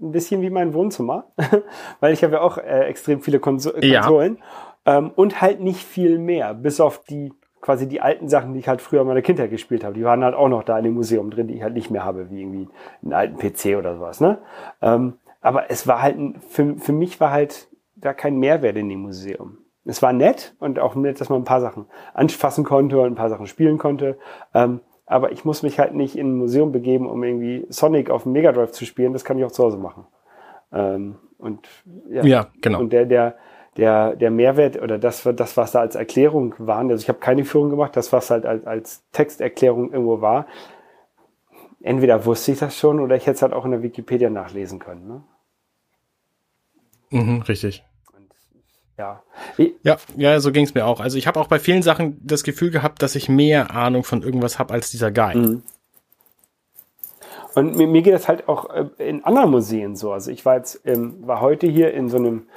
[0.00, 1.32] ein bisschen wie mein Wohnzimmer,
[2.00, 4.38] weil ich habe ja auch äh, extrem viele Konso Konsolen
[4.84, 4.98] ja.
[4.98, 8.68] ähm, und halt nicht viel mehr, bis auf die quasi die alten Sachen, die ich
[8.68, 9.94] halt früher in meiner Kindheit gespielt habe.
[9.94, 12.04] Die waren halt auch noch da in dem Museum drin, die ich halt nicht mehr
[12.04, 12.68] habe, wie irgendwie
[13.02, 14.20] einen alten PC oder sowas.
[14.20, 14.38] Ne?
[14.82, 16.16] Ähm, aber es war halt,
[16.48, 20.78] für, für mich war halt da kein Mehrwert in dem Museum es war nett und
[20.78, 24.18] auch nett, dass man ein paar Sachen anfassen konnte und ein paar Sachen spielen konnte.
[24.52, 28.24] Ähm, aber ich muss mich halt nicht in ein Museum begeben, um irgendwie Sonic auf
[28.24, 29.12] dem Mega Drive zu spielen.
[29.12, 30.06] Das kann ich auch zu Hause machen.
[30.72, 31.68] Ähm, und
[32.10, 32.80] ja, ja, genau.
[32.80, 33.36] Und der, der,
[33.76, 37.44] der, der Mehrwert oder das, das, was da als Erklärung war, also ich habe keine
[37.44, 40.46] Führung gemacht, das, was halt als, als Texterklärung irgendwo war,
[41.82, 44.80] entweder wusste ich das schon oder ich hätte es halt auch in der Wikipedia nachlesen
[44.80, 45.06] können.
[45.06, 45.22] Ne?
[47.10, 47.84] Mhm, richtig
[48.98, 49.22] ja.
[49.82, 51.00] Ja, ja, so ging es mir auch.
[51.00, 54.22] Also ich habe auch bei vielen Sachen das Gefühl gehabt, dass ich mehr Ahnung von
[54.22, 55.36] irgendwas habe als dieser Guy.
[55.36, 55.62] Mhm.
[57.54, 60.12] Und mir, mir, geht das halt auch äh, in anderen Museen so.
[60.12, 62.48] Also ich war jetzt, ähm, war heute hier in so einem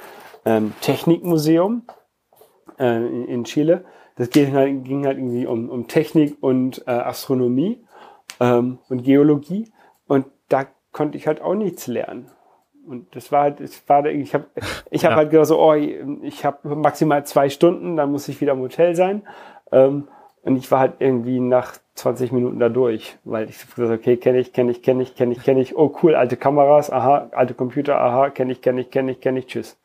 [0.44, 1.82] ähm, Technikmuseum
[2.78, 3.84] äh, in, in, Chile.
[4.16, 7.82] Das ging halt, ging halt irgendwie um, um Technik und äh, Astronomie
[8.40, 9.70] ähm, und Geologie.
[10.06, 12.30] Und da konnte ich halt auch nichts lernen.
[12.90, 14.46] Und das war halt, ich war, ich habe,
[14.90, 15.16] ich habe ja.
[15.16, 18.96] halt gedacht so, oh, ich habe maximal zwei Stunden, dann muss ich wieder im Hotel
[18.96, 19.22] sein.
[19.70, 20.08] Ähm,
[20.42, 24.38] und ich war halt irgendwie nach 20 Minuten da durch, weil ich gesagt okay, kenne
[24.38, 27.54] ich, kenne ich, kenne ich, kenne ich, kenne ich, oh cool, alte Kameras, aha, alte
[27.54, 29.78] Computer, aha, kenne ich, kenne ich, kenne ich, kenne ich, tschüss.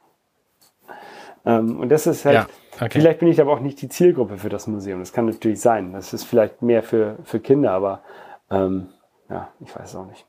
[1.46, 2.90] Ähm, und das ist halt, ja, okay.
[2.90, 5.00] vielleicht bin ich aber auch nicht die Zielgruppe für das Museum.
[5.00, 5.94] Das kann natürlich sein.
[5.94, 8.02] Das ist vielleicht mehr für, für Kinder, aber
[8.50, 8.88] ähm,
[9.30, 10.26] ja, ich weiß es auch nicht.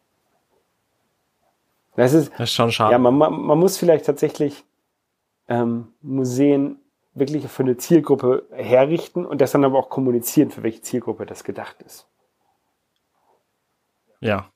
[1.97, 2.93] Das ist, das ist schon schade.
[2.93, 4.65] Ja, man, man muss vielleicht tatsächlich
[5.49, 6.79] ähm, Museen
[7.15, 11.45] wirklich für eine Zielgruppe herrichten und das dann aber auch kommunizieren, für welche Zielgruppe das
[11.45, 12.07] gedacht ist.
[14.21, 14.51] Ja.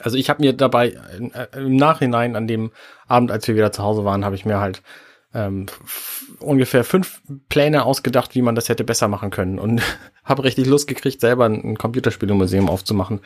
[0.00, 0.88] Also ich habe mir dabei
[1.34, 2.72] äh, im Nachhinein an dem
[3.06, 4.82] Abend, als wir wieder zu Hause waren, habe ich mir halt
[5.34, 5.66] ähm,
[6.40, 9.82] ungefähr fünf Pläne ausgedacht, wie man das hätte besser machen können und
[10.24, 13.20] habe richtig Lust gekriegt, selber ein, ein Computerspielemuseum aufzumachen.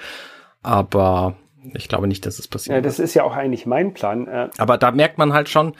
[0.62, 1.36] Aber
[1.74, 2.76] ich glaube nicht, dass es passiert.
[2.76, 4.26] Ja, das ist ja auch eigentlich mein Plan.
[4.26, 4.50] Äh.
[4.58, 5.74] Aber da merkt man halt schon,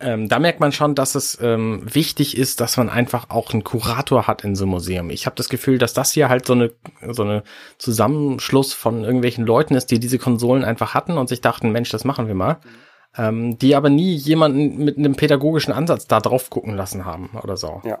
[0.00, 3.64] ähm, da merkt man schon, dass es ähm, wichtig ist, dass man einfach auch einen
[3.64, 5.10] Kurator hat in so einem Museum.
[5.10, 6.72] Ich habe das Gefühl, dass das hier halt so eine
[7.06, 7.42] so eine
[7.78, 12.04] Zusammenschluss von irgendwelchen Leuten ist, die diese Konsolen einfach hatten und sich dachten, Mensch, das
[12.04, 12.54] machen wir mal.
[12.54, 12.68] Mhm.
[13.16, 17.56] Ähm, die aber nie jemanden mit einem pädagogischen Ansatz da drauf gucken lassen haben oder
[17.56, 17.82] so.
[17.84, 18.00] Ja.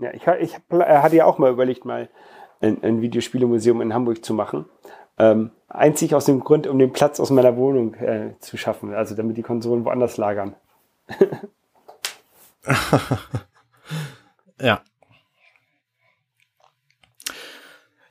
[0.00, 2.10] Ja, ich, ich hatte ja auch mal überlegt, mal
[2.60, 4.66] ein, ein Videospielemuseum in Hamburg zu machen.
[5.18, 9.14] Ähm, einzig aus dem Grund, um den Platz aus meiner Wohnung äh, zu schaffen, also
[9.14, 10.56] damit die Konsolen woanders lagern.
[14.60, 14.80] ja.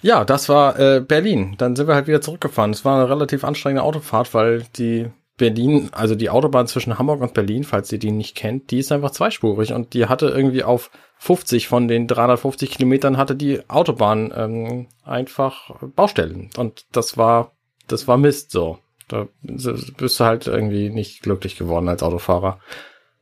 [0.01, 1.55] Ja, das war äh, Berlin.
[1.57, 2.71] Dann sind wir halt wieder zurückgefahren.
[2.71, 7.33] Es war eine relativ anstrengende Autofahrt, weil die Berlin, also die Autobahn zwischen Hamburg und
[7.33, 10.91] Berlin, falls ihr die nicht kennt, die ist einfach zweispurig und die hatte irgendwie auf
[11.23, 17.53] 50 von den 350 Kilometern hatte die Autobahn ähm, einfach Baustellen und das war,
[17.87, 18.79] das war Mist so.
[19.07, 22.59] Da bist du halt irgendwie nicht glücklich geworden als Autofahrer.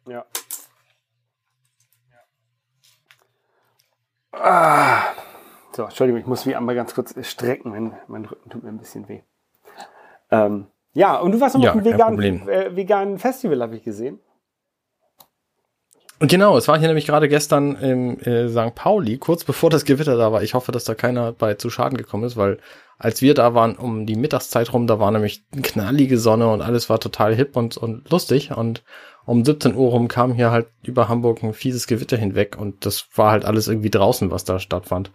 [0.07, 0.25] Ja.
[4.31, 5.03] Ah.
[5.73, 8.79] So, Entschuldigung, ich muss mich einmal ganz kurz strecken, mein, mein Rücken tut mir ein
[8.79, 9.21] bisschen weh.
[10.31, 13.83] Ähm, ja, und du warst noch ja, auf einem veganen, äh, veganen Festival, habe ich
[13.83, 14.19] gesehen.
[16.21, 18.75] Und genau, es war hier nämlich gerade gestern im äh, St.
[18.75, 20.43] Pauli, kurz bevor das Gewitter da war.
[20.43, 22.59] Ich hoffe, dass da keiner bei zu Schaden gekommen ist, weil
[22.99, 26.91] als wir da waren um die Mittagszeit rum, da war nämlich knallige Sonne und alles
[26.91, 28.51] war total hip und, und lustig.
[28.55, 28.83] Und
[29.25, 33.07] um 17 Uhr rum kam hier halt über Hamburg ein fieses Gewitter hinweg und das
[33.15, 35.09] war halt alles irgendwie draußen, was da stattfand.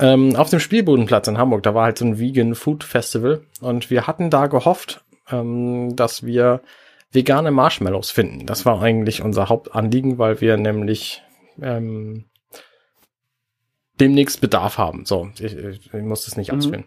[0.00, 3.90] Ähm, auf dem Spielbodenplatz in Hamburg, da war halt so ein Vegan Food Festival und
[3.90, 6.62] wir hatten da gehofft, ähm, dass wir
[7.14, 8.46] vegane Marshmallows finden.
[8.46, 11.22] Das war eigentlich unser Hauptanliegen, weil wir nämlich
[11.62, 12.26] ähm,
[14.00, 15.06] demnächst Bedarf haben.
[15.06, 16.58] So, ich, ich muss das nicht mhm.
[16.58, 16.84] ausführen.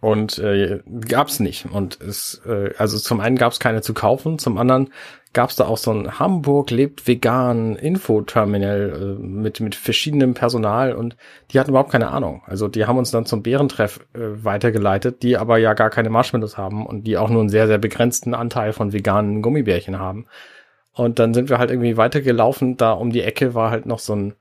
[0.00, 1.66] Und äh, gab es nicht.
[1.70, 4.90] Und es, äh, also zum einen gab es keine zu kaufen, zum anderen
[5.32, 10.94] gab es da auch so ein Hamburg lebt vegan Infoterminal äh, mit, mit verschiedenem Personal
[10.94, 11.14] und
[11.50, 12.42] die hatten überhaupt keine Ahnung.
[12.46, 16.56] Also die haben uns dann zum Bärentreff äh, weitergeleitet, die aber ja gar keine Marshmallows
[16.56, 20.26] haben und die auch nur einen sehr, sehr begrenzten Anteil von veganen Gummibärchen haben.
[20.94, 24.14] Und dann sind wir halt irgendwie weitergelaufen, da um die Ecke war halt noch so
[24.16, 24.34] ein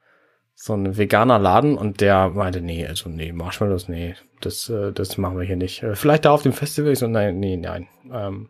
[0.55, 5.17] so ein veganer Laden und der meinte, nee, also nee, Marshmallows, nee, das, äh, das
[5.17, 5.83] machen wir hier nicht.
[5.83, 7.87] Äh, vielleicht da auf dem Festival, ich so, nein, nee, nein.
[8.11, 8.49] Ähm,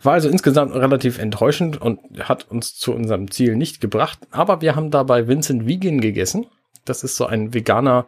[0.00, 4.18] war also insgesamt relativ enttäuschend und hat uns zu unserem Ziel nicht gebracht.
[4.30, 6.46] Aber wir haben dabei Vincent Vegan gegessen.
[6.84, 8.06] Das ist so ein veganer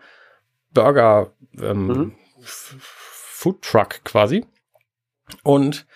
[0.72, 2.12] Burger ähm, mhm.
[2.40, 4.44] Food Truck quasi.
[5.42, 5.87] Und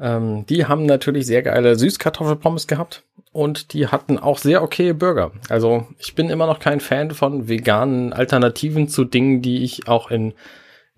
[0.00, 5.32] ähm, die haben natürlich sehr geile Süßkartoffelpommes gehabt und die hatten auch sehr okay Burger.
[5.48, 10.10] Also ich bin immer noch kein Fan von veganen Alternativen zu Dingen, die ich auch
[10.10, 10.34] in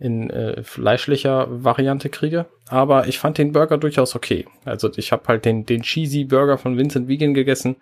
[0.01, 2.47] in äh, fleischlicher Variante kriege.
[2.69, 4.47] Aber ich fand den Burger durchaus okay.
[4.65, 7.77] Also ich habe halt den, den Cheesy Burger von Vincent Vegan gegessen.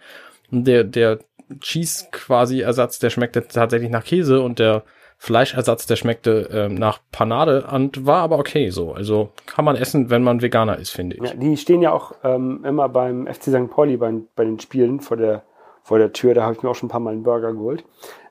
[0.50, 1.20] Und der, der
[1.60, 4.82] Cheese quasi Ersatz, der schmeckte tatsächlich nach Käse und der
[5.20, 8.92] Fleischersatz, der schmeckte ähm, nach Panade und war aber okay so.
[8.92, 11.22] Also kann man essen, wenn man Veganer ist, finde ich.
[11.22, 13.68] Ja, die stehen ja auch ähm, immer beim FC St.
[13.68, 15.42] Pauli bei, bei den Spielen vor der,
[15.82, 16.34] vor der Tür.
[16.34, 17.84] Da habe ich mir auch schon ein paar Mal einen Burger geholt.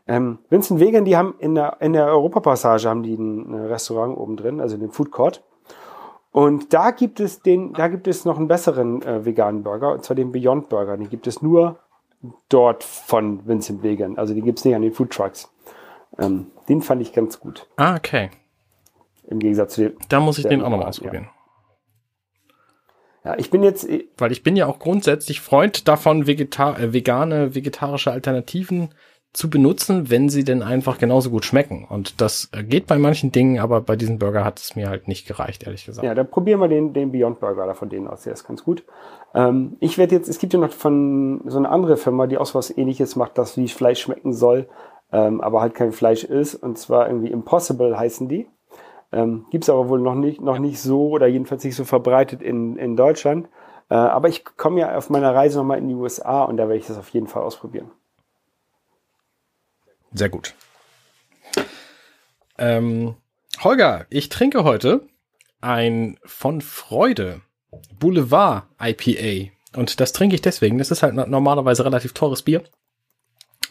[0.08, 4.18] Ähm, Vincent Vegan, die haben in der, in der Europapassage haben die ein, ein Restaurant
[4.18, 5.44] oben drin, also den Food Court.
[6.32, 10.06] Und da gibt es den, da gibt es noch einen besseren äh, veganen Burger, und
[10.06, 10.96] zwar den Beyond Burger.
[10.96, 11.80] Den gibt es nur
[12.48, 14.18] dort von Vincent Vegan.
[14.18, 15.52] Also die gibt es nicht an den Food Trucks.
[16.20, 17.68] Ähm, den fand ich ganz gut.
[17.78, 18.30] Ah, okay.
[19.28, 19.98] Im Gegensatz zu dem.
[20.10, 21.30] Da muss ich den auch nochmal ausprobieren.
[23.24, 23.32] Ja.
[23.32, 23.40] ja.
[23.40, 23.88] ich bin jetzt.
[24.18, 28.90] Weil ich bin ja auch grundsätzlich Freund davon, Vegetar äh, vegane, vegetarische Alternativen
[29.34, 31.86] zu benutzen, wenn sie denn einfach genauso gut schmecken.
[31.88, 35.28] Und das geht bei manchen Dingen, aber bei diesem Burger hat es mir halt nicht
[35.28, 36.04] gereicht, ehrlich gesagt.
[36.04, 38.24] Ja, dann probieren wir den, den Beyond Burger da von denen aus.
[38.24, 38.84] Der ist ganz gut.
[39.36, 42.56] Ähm, ich werde jetzt, es gibt ja noch von so eine andere Firma, die auch
[42.56, 44.68] was ähnliches macht, das wie Fleisch schmecken soll,
[45.12, 46.56] ähm, aber halt kein Fleisch ist.
[46.56, 48.48] Und zwar irgendwie Impossible heißen die.
[49.12, 52.78] Ähm, Gibt aber wohl noch nicht, noch nicht so oder jedenfalls nicht so verbreitet in,
[52.78, 53.48] in Deutschland.
[53.90, 56.78] Äh, aber ich komme ja auf meiner Reise nochmal in die USA und da werde
[56.78, 57.92] ich das auf jeden Fall ausprobieren.
[60.12, 60.56] Sehr gut.
[62.58, 63.16] Ähm,
[63.64, 65.08] Holger, ich trinke heute
[65.62, 67.42] ein von Freude
[68.00, 69.52] Boulevard IPA.
[69.76, 70.78] Und das trinke ich deswegen.
[70.78, 72.64] Das ist halt normalerweise relativ teures Bier.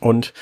[0.00, 0.32] Und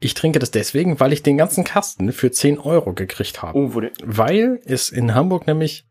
[0.00, 3.58] Ich trinke das deswegen, weil ich den ganzen Kasten für 10 Euro gekriegt habe.
[3.58, 5.86] Oh, wo denn, Weil es in Hamburg nämlich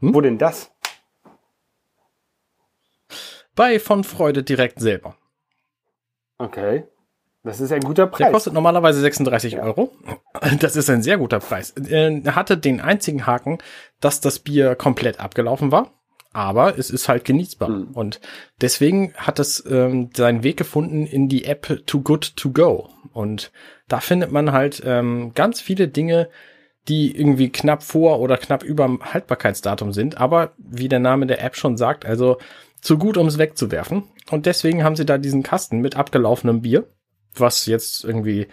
[0.00, 0.70] wo denn das?
[3.54, 5.16] bei von Freude direkt selber.
[6.38, 6.84] Okay.
[7.44, 8.32] Das ist ein guter Der Preis.
[8.32, 9.92] kostet normalerweise 36 Euro.
[10.60, 11.70] Das ist ein sehr guter Preis.
[11.72, 13.58] Er hatte den einzigen Haken,
[14.00, 15.92] dass das Bier komplett abgelaufen war.
[16.32, 17.68] Aber es ist halt genießbar.
[17.68, 17.90] Mhm.
[17.92, 18.20] Und
[18.60, 22.88] deswegen hat es ähm, seinen Weg gefunden in die App Too Good To Go.
[23.14, 23.52] Und
[23.88, 26.28] da findet man halt ähm, ganz viele Dinge,
[26.88, 30.18] die irgendwie knapp vor oder knapp über dem Haltbarkeitsdatum sind.
[30.18, 32.36] Aber wie der Name der App schon sagt, also
[32.80, 34.04] zu gut, um es wegzuwerfen.
[34.30, 36.86] Und deswegen haben sie da diesen Kasten mit abgelaufenem Bier,
[37.34, 38.48] was jetzt irgendwie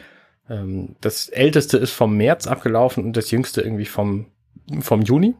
[0.49, 4.27] ähm, das älteste ist vom März abgelaufen und das jüngste irgendwie vom,
[4.79, 5.35] vom Juni.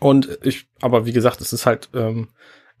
[0.00, 2.28] Und ich, aber wie gesagt, es ist halt, ähm,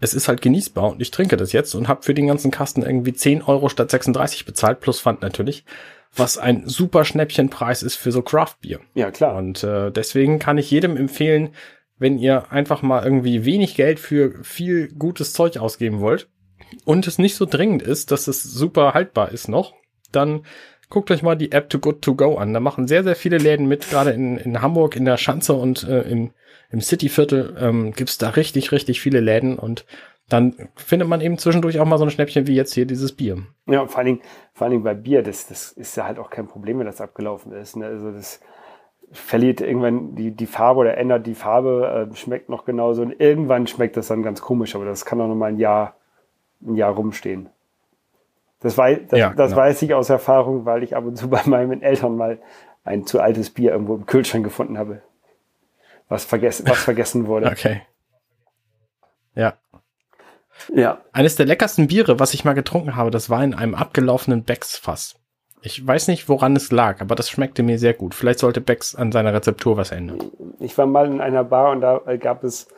[0.00, 2.82] es ist halt genießbar und ich trinke das jetzt und habe für den ganzen Kasten
[2.82, 5.64] irgendwie 10 Euro statt 36 bezahlt, plus Pfand natürlich,
[6.14, 8.80] was ein super Schnäppchenpreis ist für so Craft-Bier.
[8.94, 9.36] ja, klar.
[9.36, 11.50] Und äh, deswegen kann ich jedem empfehlen,
[11.98, 16.28] wenn ihr einfach mal irgendwie wenig Geld für viel gutes Zeug ausgeben wollt
[16.84, 19.74] und es nicht so dringend ist, dass es super haltbar ist noch,
[20.12, 20.44] dann
[20.90, 22.52] guckt euch mal die App Too Good To Go an.
[22.52, 25.84] Da machen sehr, sehr viele Läden mit, gerade in, in Hamburg, in der Schanze und
[25.84, 26.32] äh, im,
[26.74, 29.86] im Cityviertel ähm, gibt's da richtig, richtig viele Läden und
[30.28, 33.38] dann findet man eben zwischendurch auch mal so ein Schnäppchen wie jetzt hier dieses Bier.
[33.66, 34.20] Ja, vor allen Dingen,
[34.54, 37.00] vor allen Dingen bei Bier, das, das ist ja halt auch kein Problem, wenn das
[37.00, 37.76] abgelaufen ist.
[37.76, 37.86] Ne?
[37.86, 38.40] Also das
[39.12, 43.68] verliert irgendwann die, die Farbe oder ändert die Farbe, äh, schmeckt noch genauso und irgendwann
[43.68, 45.94] schmeckt das dann ganz komisch, aber das kann auch noch mal ein Jahr,
[46.66, 47.50] ein Jahr rumstehen.
[48.58, 49.62] Das, wei das, Ja, das genau.
[49.62, 52.40] weiß ich aus Erfahrung, weil ich ab und zu bei meinen Eltern mal
[52.82, 55.02] ein zu altes Bier irgendwo im Kühlschrank gefunden habe,
[56.08, 57.46] was vergessen, was vergessen wurde.
[57.50, 57.82] Okay.
[59.34, 59.54] Ja.
[60.72, 64.44] Ja, Eines der leckersten Biere, was ich mal getrunken habe, das war in einem abgelaufenen
[64.44, 65.16] Becks-Fass.
[65.62, 68.14] Ich weiß nicht, woran es lag, aber das schmeckte mir sehr gut.
[68.14, 70.30] Vielleicht sollte Becks an seiner Rezeptur was ändern.
[70.60, 72.68] ich war mal in einer Bar und da gab es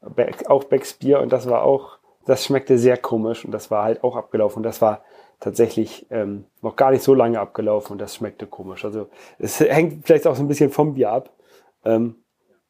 [0.00, 3.84] Beck- auch Becks Bier und das war auch, das schmeckte sehr komisch und das war
[3.84, 4.58] halt auch abgelaufen.
[4.58, 5.02] Und das war
[5.40, 8.84] tatsächlich ähm, noch gar nicht so lange abgelaufen und das schmeckte komisch.
[8.84, 11.30] Also es hängt vielleicht auch so ein bisschen vom Bier ab.
[11.84, 12.16] Ähm,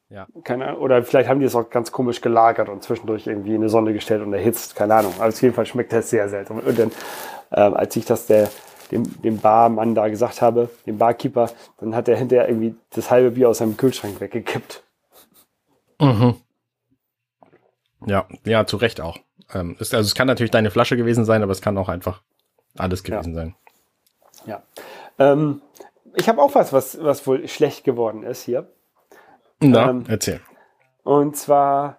[0.09, 0.29] Ja.
[0.45, 3.63] keine Ahnung, oder vielleicht haben die es auch ganz komisch gelagert und zwischendurch irgendwie in
[3.63, 5.13] die Sonne gestellt und erhitzt, keine Ahnung.
[5.19, 6.61] Aber auf jeden Fall schmeckt das sehr seltsam.
[6.61, 6.93] Und dann,
[7.53, 8.49] ähm, als ich das der,
[8.93, 13.33] dem, dem Barmann da gesagt habe, dem Barkeeper, dann hat er hinterher irgendwie das halbe
[13.33, 14.85] Bier aus seinem Kühlschrank weggekippt.
[16.01, 16.37] Mhm.
[18.07, 19.19] Ja, ja, zu Recht auch.
[19.53, 22.23] Ähm, ist, also es kann natürlich deine Flasche gewesen sein, aber es kann auch einfach
[22.77, 23.55] alles gewesen sein.
[24.45, 24.63] Ja.
[25.19, 25.63] Ähm,
[26.15, 28.69] ich habe auch was, was, was wohl schlecht geworden ist hier.
[29.61, 30.41] Na, Ähm, erzähl.
[31.03, 31.99] Und zwar,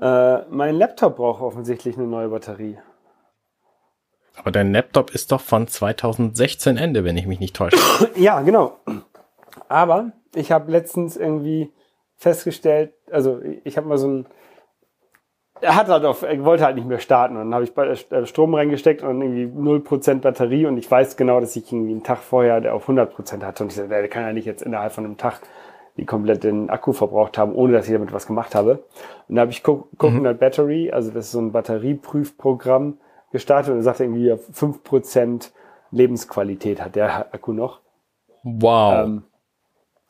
[0.00, 2.78] äh, mein Laptop braucht offensichtlich eine neue Batterie.
[4.36, 7.76] Aber dein Laptop ist doch von 2016 Ende, wenn ich mich nicht täusche.
[8.16, 8.78] Ja, genau.
[9.68, 11.72] Aber ich habe letztens irgendwie
[12.16, 14.26] festgestellt, also ich habe mal so ein,
[15.60, 17.36] er hat halt auf, er wollte halt nicht mehr starten.
[17.36, 17.76] Und dann habe ich
[18.10, 22.02] äh, Strom reingesteckt und irgendwie 0% Batterie und ich weiß genau, dass ich irgendwie einen
[22.02, 23.62] Tag vorher der auf 100% hatte.
[23.62, 25.40] Und ich sagte, der kann ja nicht jetzt innerhalb von einem Tag
[25.96, 28.82] die komplett den Akku verbraucht haben, ohne dass ich damit was gemacht habe.
[29.28, 32.98] Und da habe ich Co- Coconut Battery, also das ist so ein Batterieprüfprogramm
[33.30, 35.50] gestartet und er sagte irgendwie 5%
[35.90, 37.80] Lebensqualität hat der Akku noch.
[38.42, 39.04] Wow.
[39.04, 39.22] Ähm,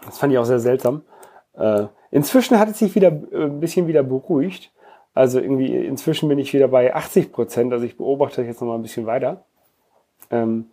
[0.04, 1.02] das fand ich auch sehr seltsam.
[1.54, 4.70] Äh, inzwischen hat es sich wieder äh, ein bisschen wieder beruhigt.
[5.14, 7.72] Also irgendwie inzwischen bin ich wieder bei 80 Prozent.
[7.72, 9.44] Also ich beobachte das jetzt noch mal ein bisschen weiter.
[10.30, 10.66] Ähm,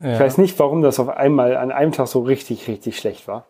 [0.00, 0.14] ja.
[0.14, 3.44] Ich weiß nicht, warum das auf einmal an einem Tag so richtig, richtig schlecht war.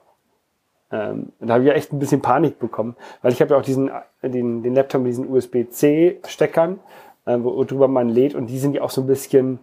[0.92, 3.64] Ähm, da habe ich ja echt ein bisschen Panik bekommen, weil ich habe ja auch
[3.64, 3.90] diesen,
[4.22, 6.78] äh, den, den Laptop mit diesen USB-C-Steckern,
[7.24, 9.58] äh, worüber man lädt und die sind ja auch so ein bisschen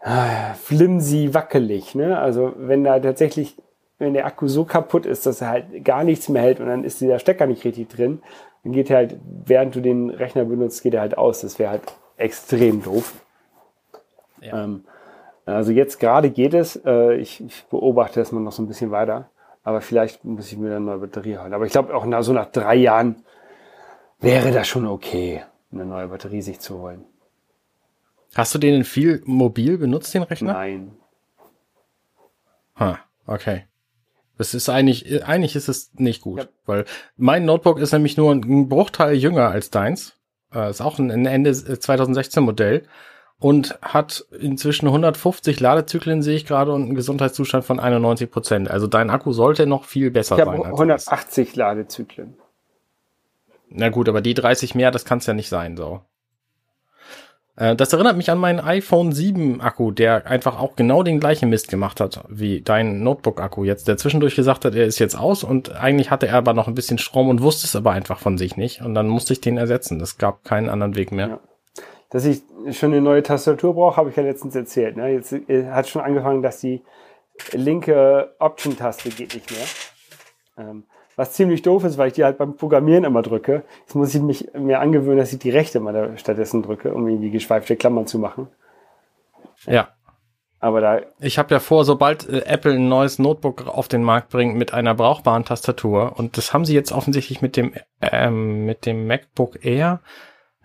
[0.00, 1.94] äh, flimsy, wackelig.
[1.94, 2.18] Ne?
[2.18, 3.56] Also wenn da tatsächlich,
[3.98, 6.84] wenn der Akku so kaputt ist, dass er halt gar nichts mehr hält und dann
[6.84, 8.22] ist dieser Stecker nicht richtig drin,
[8.62, 11.42] dann geht er halt, während du den Rechner benutzt, geht er halt aus.
[11.42, 11.82] Das wäre halt
[12.16, 13.14] extrem doof.
[14.40, 14.64] Ja.
[14.64, 14.84] Ähm,
[15.44, 16.76] also jetzt gerade geht es.
[16.84, 19.30] Äh, ich, ich beobachte das mal noch so ein bisschen weiter.
[19.66, 21.52] Aber vielleicht muss ich mir dann eine neue Batterie holen.
[21.52, 23.24] Aber ich glaube, auch nach, so nach drei Jahren
[24.20, 25.42] wäre das schon okay,
[25.72, 27.04] eine neue Batterie sich zu holen.
[28.36, 30.52] Hast du den viel mobil benutzt, den Rechner?
[30.52, 30.92] Nein.
[32.78, 33.64] Ha, okay.
[34.38, 36.48] Das ist eigentlich, eigentlich ist es nicht gut, Ja.
[36.66, 36.84] weil
[37.16, 40.14] mein Notebook ist nämlich nur ein Bruchteil jünger als deins.
[40.54, 42.86] Äh, ist auch ein ein Ende 2016 Modell
[43.38, 48.70] und hat inzwischen 150 Ladezyklen, sehe ich gerade, und einen Gesundheitszustand von 91 Prozent.
[48.70, 50.54] Also dein Akku sollte noch viel besser Ich sein.
[50.54, 52.34] habe als 180 Ladezyklen.
[52.36, 52.46] das.
[53.68, 56.00] Na gut, aber die 30 mehr, das kann es ja nicht sein, so.
[57.56, 61.48] Äh, das erinnert mich an meinen iPhone 7 Akku, der einfach auch genau den gleichen
[61.48, 65.16] Mist gemacht hat wie dein Notebook Akku jetzt, der zwischendurch gesagt hat, er ist jetzt
[65.18, 68.18] aus und eigentlich hatte er aber noch ein bisschen Strom und wusste es aber einfach
[68.18, 70.00] von sich nicht und dann musste ich den ersetzen.
[70.00, 71.28] Es gab keinen anderen Weg mehr.
[71.28, 71.40] Ja.
[72.10, 74.96] Dass ich schon eine neue Tastatur brauche, habe ich ja letztens erzählt.
[74.96, 75.12] Ne?
[75.12, 76.82] Jetzt äh, hat schon angefangen, dass die
[77.52, 80.66] linke Option-Taste geht nicht mehr.
[80.66, 80.84] Ähm,
[81.16, 83.64] was ziemlich doof ist, weil ich die halt beim Programmieren immer drücke.
[83.80, 87.30] Jetzt muss ich mich mir angewöhnen, dass ich die rechte mal stattdessen drücke, um irgendwie
[87.30, 88.48] geschweifte Klammern zu machen.
[89.66, 89.88] Ja.
[90.58, 91.00] Aber da.
[91.20, 94.72] Ich habe ja vor, sobald äh, Apple ein neues Notebook auf den Markt bringt mit
[94.72, 99.64] einer brauchbaren Tastatur, und das haben sie jetzt offensichtlich mit dem ähm, mit dem MacBook
[99.64, 100.00] Air,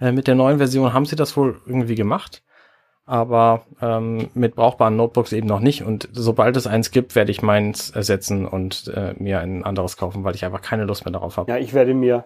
[0.01, 2.43] äh, mit der neuen Version haben sie das wohl irgendwie gemacht
[3.11, 5.83] aber ähm, mit brauchbaren Notebooks eben noch nicht.
[5.83, 10.23] Und sobald es eins gibt, werde ich meins ersetzen und äh, mir ein anderes kaufen,
[10.23, 11.51] weil ich einfach keine Lust mehr darauf habe.
[11.51, 12.23] Ja, ich werde mir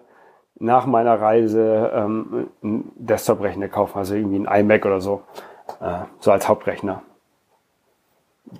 [0.60, 5.22] nach meiner Reise ähm, einen Desktop-Rechner kaufen, also irgendwie ein iMac oder so,
[5.80, 7.02] äh, so als Hauptrechner,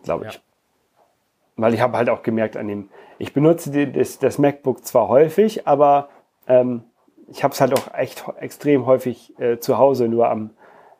[0.02, 0.34] glaube ich.
[0.34, 0.40] Ja.
[1.56, 2.88] Weil ich habe halt auch gemerkt an dem,
[3.18, 6.08] ich benutze die, das, das MacBook zwar häufig, aber
[6.48, 6.82] ähm,
[7.28, 10.50] ich habe es halt auch echt extrem häufig äh, zu Hause nur am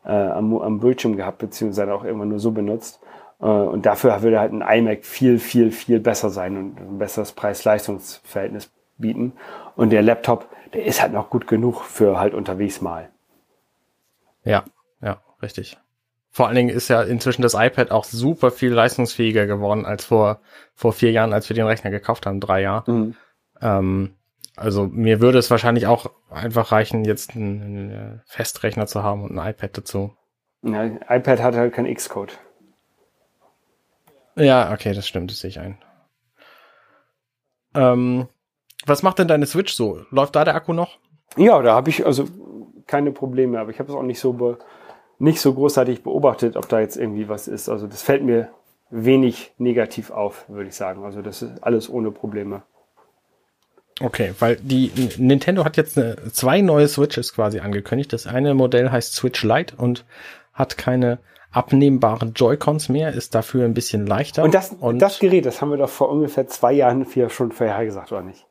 [0.07, 2.99] äh, am, am Bildschirm gehabt, beziehungsweise auch immer nur so benutzt.
[3.39, 7.33] Äh, und dafür würde halt ein iMac viel, viel, viel besser sein und ein besseres
[7.33, 9.33] Preis-Leistungs-Verhältnis bieten.
[9.75, 13.09] Und der Laptop, der ist halt noch gut genug für halt unterwegs mal.
[14.43, 14.63] Ja,
[15.01, 15.77] ja, richtig.
[16.31, 20.39] Vor allen Dingen ist ja inzwischen das iPad auch super viel leistungsfähiger geworden als vor,
[20.73, 22.89] vor vier Jahren, als wir den Rechner gekauft haben, drei Jahre.
[22.89, 23.15] Mhm.
[23.59, 24.13] Ähm,
[24.57, 29.37] also mir würde es wahrscheinlich auch einfach reichen, jetzt einen, einen Festrechner zu haben und
[29.37, 30.13] ein iPad dazu.
[30.63, 32.37] Ja, iPad hat halt kein Xcode.
[34.35, 35.77] Ja, okay, das stimmt, das sehe ich ein.
[37.75, 38.27] Ähm,
[38.85, 40.01] was macht denn deine Switch so?
[40.09, 40.97] Läuft da der Akku noch?
[41.35, 42.25] Ja, da habe ich also
[42.87, 44.57] keine Probleme, aber ich habe es auch nicht so
[45.19, 47.69] nicht so großartig beobachtet, ob da jetzt irgendwie was ist.
[47.69, 48.49] Also das fällt mir
[48.89, 51.03] wenig negativ auf, würde ich sagen.
[51.03, 52.63] Also das ist alles ohne Probleme.
[53.99, 58.13] Okay, weil die Nintendo hat jetzt eine, zwei neue Switches quasi angekündigt.
[58.13, 60.05] Das eine Modell heißt Switch Lite und
[60.53, 61.19] hat keine
[61.51, 64.43] abnehmbaren Joy-Cons mehr, ist dafür ein bisschen leichter.
[64.43, 67.51] Und das, und das Gerät, das haben wir doch vor ungefähr zwei Jahren vier schon
[67.51, 68.45] vorher gesagt, oder nicht?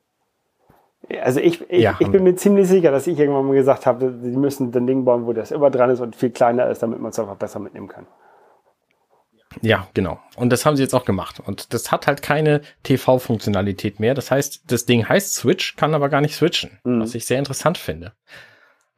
[1.23, 4.13] Also ich, ich, ja, ich bin mir ziemlich sicher, dass ich irgendwann mal gesagt habe,
[4.21, 7.01] sie müssen ein Ding bauen, wo das immer dran ist und viel kleiner ist, damit
[7.01, 8.07] man es einfach besser mitnehmen kann.
[9.63, 10.21] Ja, genau.
[10.37, 11.41] Und das haben sie jetzt auch gemacht.
[11.41, 14.15] Und das hat halt keine TV-Funktionalität mehr.
[14.15, 17.01] Das heißt, das Ding heißt Switch, kann aber gar nicht switchen, mhm.
[17.01, 18.13] was ich sehr interessant finde.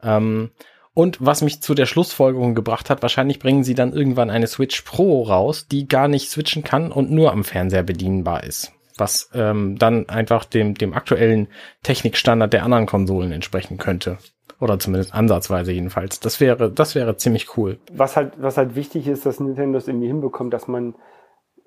[0.02, 0.50] Ähm,
[0.94, 4.82] und was mich zu der Schlussfolgerung gebracht hat, wahrscheinlich bringen sie dann irgendwann eine Switch
[4.82, 8.72] Pro raus, die gar nicht switchen kann und nur am Fernseher bedienbar ist.
[8.96, 11.46] Was ähm, dann einfach dem, dem aktuellen
[11.84, 14.18] Technikstandard der anderen Konsolen entsprechen könnte.
[14.61, 16.18] Oder zumindest ansatzweise jedenfalls.
[16.20, 17.78] Das wäre, das wäre ziemlich cool.
[17.92, 20.94] Was halt, was halt wichtig ist, dass Nintendo es irgendwie hinbekommt, dass man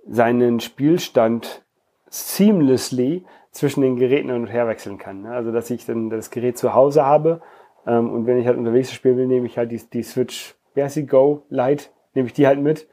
[0.07, 1.63] seinen Spielstand
[2.09, 5.21] seamlessly zwischen den Geräten hin und her wechseln kann.
[5.21, 5.31] Ne?
[5.31, 7.41] Also, dass ich dann das Gerät zu Hause habe
[7.85, 10.83] ähm, und wenn ich halt unterwegs spielen will, nehme ich halt die, die Switch, wie
[10.83, 12.87] heißt die, Go Lite, nehme ich die halt mit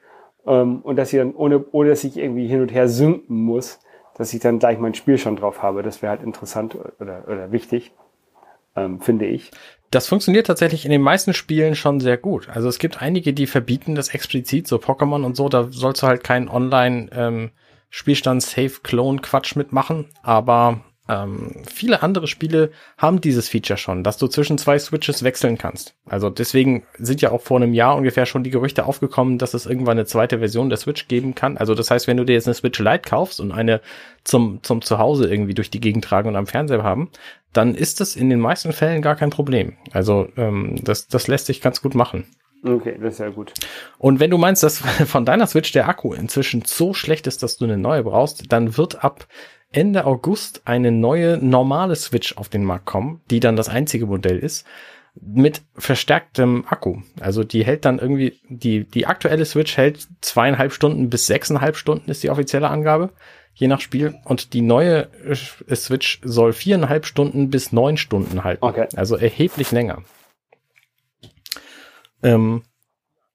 [0.46, 3.80] ähm, und dass ich dann, ohne, ohne dass ich irgendwie hin und her synken muss,
[4.16, 5.82] dass ich dann gleich mein Spiel schon drauf habe.
[5.82, 7.92] Das wäre halt interessant oder, oder wichtig,
[8.74, 9.50] ähm, finde ich.
[9.90, 12.48] Das funktioniert tatsächlich in den meisten Spielen schon sehr gut.
[12.50, 16.06] Also es gibt einige, die verbieten das explizit, so Pokémon und so, da sollst du
[16.06, 17.50] halt keinen Online ähm,
[19.56, 25.22] mitmachen, aber ähm, viele andere Spiele haben dieses Feature schon, dass du zwischen zwei Switches
[25.22, 25.94] wechseln kannst.
[26.06, 29.66] Also deswegen sind ja auch vor einem Jahr ungefähr schon die Gerüchte aufgekommen, dass es
[29.66, 31.56] irgendwann eine zweite Version der Switch geben kann.
[31.56, 33.80] Also das heißt, wenn du dir jetzt eine Switch Lite kaufst und eine
[34.24, 37.10] zum, zum Zuhause irgendwie durch die Gegend tragen und am Fernseher haben,
[37.52, 39.76] dann ist das in den meisten Fällen gar kein Problem.
[39.92, 42.26] Also ähm, das, das lässt sich ganz gut machen.
[42.64, 43.52] Okay, das ist ja gut.
[43.98, 47.56] Und wenn du meinst, dass von deiner Switch der Akku inzwischen so schlecht ist, dass
[47.56, 49.26] du eine neue brauchst, dann wird ab
[49.70, 54.38] Ende August eine neue normale Switch auf den Markt kommen, die dann das einzige Modell
[54.38, 54.66] ist,
[55.20, 56.98] mit verstärktem Akku.
[57.20, 62.10] Also die hält dann irgendwie, die, die aktuelle Switch hält zweieinhalb Stunden bis sechseinhalb Stunden
[62.10, 63.10] ist die offizielle Angabe,
[63.54, 64.14] je nach Spiel.
[64.24, 68.64] Und die neue Switch soll viereinhalb Stunden bis neun Stunden halten.
[68.64, 68.86] Okay.
[68.96, 70.02] Also erheblich länger.
[72.22, 72.62] Ähm,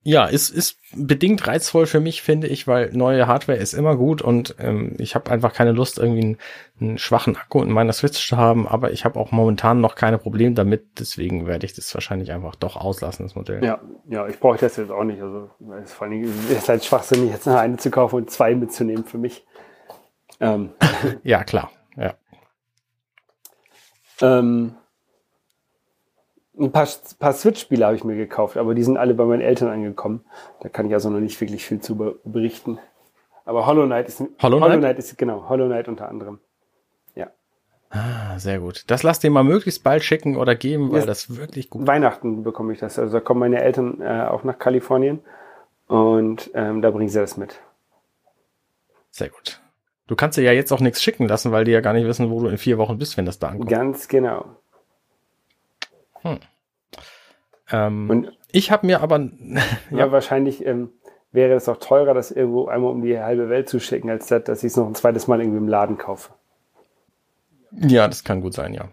[0.06, 4.20] ja, ist, ist bedingt reizvoll für mich, finde ich, weil neue Hardware ist immer gut
[4.20, 6.38] und ähm, ich habe einfach keine Lust, irgendwie einen,
[6.78, 10.18] einen, schwachen Akku in meiner Switch zu haben, aber ich habe auch momentan noch keine
[10.18, 13.64] Probleme damit, deswegen werde ich das wahrscheinlich einfach doch auslassen, das Modell.
[13.64, 15.22] Ja, ja, ich brauche das jetzt auch nicht.
[15.22, 15.50] Also
[15.82, 19.46] es vor allem ist halt schwachsinnig, jetzt eine zu kaufen und zwei mitzunehmen für mich.
[20.38, 20.74] Ähm.
[21.22, 22.14] ja, klar, ja.
[24.20, 24.76] Ähm,
[26.58, 26.88] Ein paar,
[27.18, 30.24] paar Switch-Spiele habe ich mir gekauft, aber die sind alle bei meinen Eltern angekommen.
[30.60, 32.78] Da kann ich also noch nicht wirklich viel zu berichten.
[33.44, 34.70] Aber Hollow Knight ist Hollow Knight?
[34.70, 36.38] Hollow Knight ist genau Hollow Knight unter anderem.
[37.14, 37.28] Ja.
[37.90, 38.84] Ah, sehr gut.
[38.86, 41.86] Das lasst ihr mal möglichst bald schicken oder geben, weil Jetzt das wirklich gut.
[41.86, 42.98] Weihnachten bekomme ich das.
[42.98, 45.20] Also da kommen meine Eltern äh, auch nach Kalifornien
[45.88, 47.60] und ähm, da bringen sie das mit.
[49.10, 49.60] Sehr gut.
[50.06, 52.30] Du kannst dir ja jetzt auch nichts schicken lassen, weil die ja gar nicht wissen,
[52.30, 53.70] wo du in vier Wochen bist, wenn das da ankommt.
[53.70, 54.44] Ganz genau.
[57.70, 59.18] Ähm, Und ich habe mir aber
[59.90, 60.90] ja, wahrscheinlich ähm,
[61.32, 64.44] wäre es auch teurer, das irgendwo einmal um die halbe Welt zu schicken, als das,
[64.44, 66.32] dass ich es noch ein zweites Mal irgendwie im Laden kaufe.
[67.72, 68.88] Ja, das kann gut sein, ja.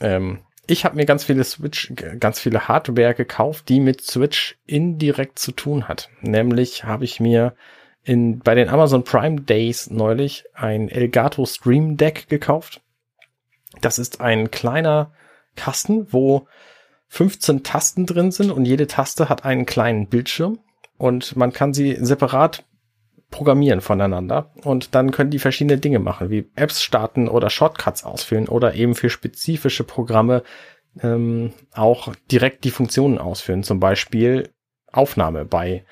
[0.00, 5.38] Ähm, ich habe mir ganz viele Switch, ganz viele Hardware gekauft, die mit Switch indirekt
[5.38, 6.08] zu tun hat.
[6.22, 7.54] Nämlich habe ich mir
[8.02, 12.80] in, bei den Amazon Prime Days neulich ein Elgato Stream Deck gekauft.
[13.82, 15.12] Das ist ein kleiner
[15.56, 16.46] Kasten, wo
[17.08, 20.58] 15 Tasten drin sind und jede Taste hat einen kleinen Bildschirm
[20.96, 22.64] und man kann sie separat
[23.30, 28.48] programmieren voneinander und dann können die verschiedene Dinge machen, wie Apps starten oder Shortcuts ausführen
[28.48, 30.42] oder eben für spezifische Programme
[31.02, 34.50] ähm, auch direkt die Funktionen ausführen, zum Beispiel
[34.92, 35.84] Aufnahme bei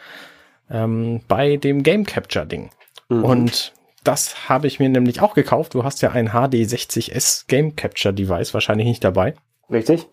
[0.71, 2.71] ähm, bei dem Game Capture Ding.
[3.09, 3.25] Mhm.
[3.25, 3.73] Und
[4.05, 5.75] das habe ich mir nämlich auch gekauft.
[5.75, 9.35] Du hast ja ein HD60S Game Capture Device wahrscheinlich nicht dabei.
[9.73, 10.07] Richtig?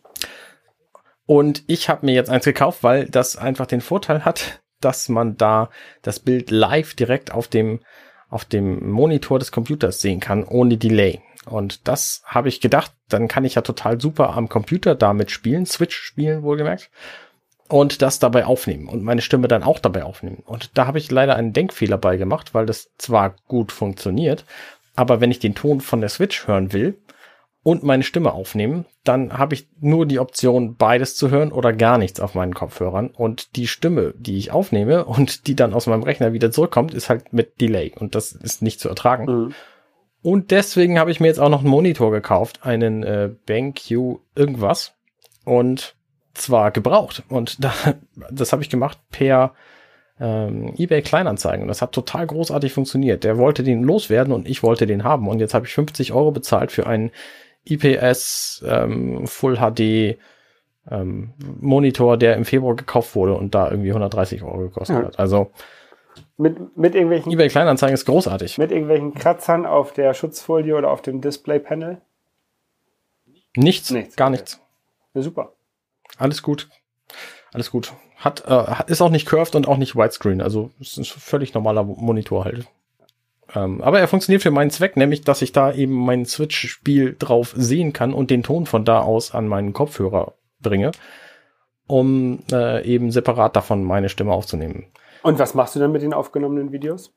[1.26, 5.38] Und ich habe mir jetzt eins gekauft, weil das einfach den Vorteil hat, dass man
[5.38, 5.70] da
[6.02, 7.82] das Bild live direkt auf dem,
[8.30, 11.22] auf dem Monitor des Computers sehen kann, ohne Delay.
[11.46, 15.66] Und das habe ich gedacht, dann kann ich ja total super am Computer damit spielen,
[15.66, 16.90] Switch spielen wohlgemerkt,
[17.68, 20.42] und das dabei aufnehmen und meine Stimme dann auch dabei aufnehmen.
[20.46, 24.46] Und da habe ich leider einen Denkfehler bei gemacht, weil das zwar gut funktioniert,
[24.96, 26.98] aber wenn ich den Ton von der Switch hören will,
[27.70, 32.00] und meine Stimme aufnehmen, dann habe ich nur die Option, beides zu hören oder gar
[32.00, 33.12] nichts auf meinen Kopfhörern.
[33.12, 37.10] Und die Stimme, die ich aufnehme und die dann aus meinem Rechner wieder zurückkommt, ist
[37.10, 37.94] halt mit Delay.
[37.96, 39.26] Und das ist nicht zu ertragen.
[39.26, 39.54] Mhm.
[40.24, 44.96] Und deswegen habe ich mir jetzt auch noch einen Monitor gekauft, einen äh, BenQ irgendwas.
[45.46, 45.94] Und
[46.34, 47.22] zwar gebraucht.
[47.30, 47.72] Und da,
[48.32, 49.54] das habe ich gemacht per
[50.20, 51.62] ähm, eBay Kleinanzeigen.
[51.62, 53.24] Und das hat total großartig funktioniert.
[53.24, 55.28] Der wollte den loswerden und ich wollte den haben.
[55.28, 57.12] Und jetzt habe ich 50 Euro bezahlt für einen
[57.66, 60.18] IPS ähm, Full HD
[60.90, 65.04] ähm, Monitor, der im Februar gekauft wurde und da irgendwie 130 Euro gekostet Ja.
[65.06, 65.20] hat.
[65.20, 65.52] Also
[66.38, 68.58] Mit, mit irgendwelchen eBay Kleinanzeigen ist großartig.
[68.58, 72.02] mit irgendwelchen Kratzern auf der Schutzfolie oder auf dem Displaypanel.
[73.56, 74.38] Nichts, Nichts, gar okay.
[74.38, 74.60] nichts.
[75.14, 75.54] Ja, super.
[76.18, 76.70] Alles gut.
[77.54, 77.94] Alles gut.
[78.18, 80.42] Hat, äh, ist auch nicht curved und auch nicht widescreen.
[80.42, 82.68] Also es ist ein völlig normaler Monitor halt.
[83.56, 87.54] Ähm, aber er funktioniert für meinen Zweck, nämlich, dass ich da eben mein Switch-Spiel drauf
[87.56, 90.92] sehen kann und den Ton von da aus an meinen Kopfhörer bringe,
[91.88, 94.86] um äh, eben separat davon meine Stimme aufzunehmen.
[95.24, 97.12] Und was machst du dann mit den aufgenommenen Videos?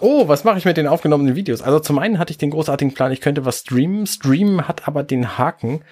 [0.00, 1.62] Oh, was mache ich mit den aufgenommenen Videos?
[1.62, 4.06] Also zum einen hatte ich den großartigen Plan, ich könnte was streamen.
[4.06, 5.82] Streamen hat aber den Haken,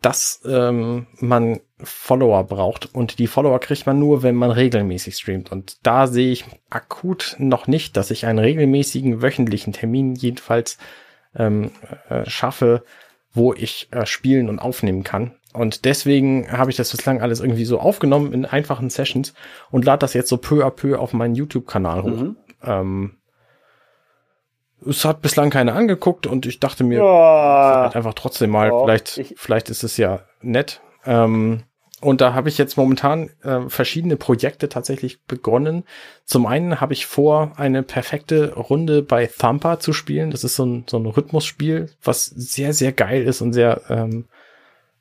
[0.00, 5.50] dass ähm, man Follower braucht und die Follower kriegt man nur, wenn man regelmäßig streamt.
[5.52, 10.78] Und da sehe ich akut noch nicht, dass ich einen regelmäßigen wöchentlichen Termin jedenfalls
[11.36, 11.70] ähm,
[12.08, 12.84] äh, schaffe,
[13.32, 15.32] wo ich äh, spielen und aufnehmen kann.
[15.52, 19.34] Und deswegen habe ich das bislang alles irgendwie so aufgenommen in einfachen Sessions
[19.70, 22.22] und lade das jetzt so peu à peu auf meinen YouTube-Kanal hoch.
[22.22, 22.36] Mhm.
[22.62, 23.17] Ähm,
[24.86, 27.80] es hat bislang keiner angeguckt und ich dachte mir, Ja.
[27.84, 30.80] halt einfach trotzdem mal, Ja, vielleicht, ich- vielleicht ist es ja nett.
[31.04, 31.62] Ähm,
[32.00, 35.82] und da habe ich jetzt momentan äh, verschiedene Projekte tatsächlich begonnen.
[36.24, 40.30] Zum einen habe ich vor, eine perfekte Runde bei Thumper zu spielen.
[40.30, 44.26] Das ist so ein, so ein Rhythmusspiel, was sehr, sehr geil ist und sehr, ähm,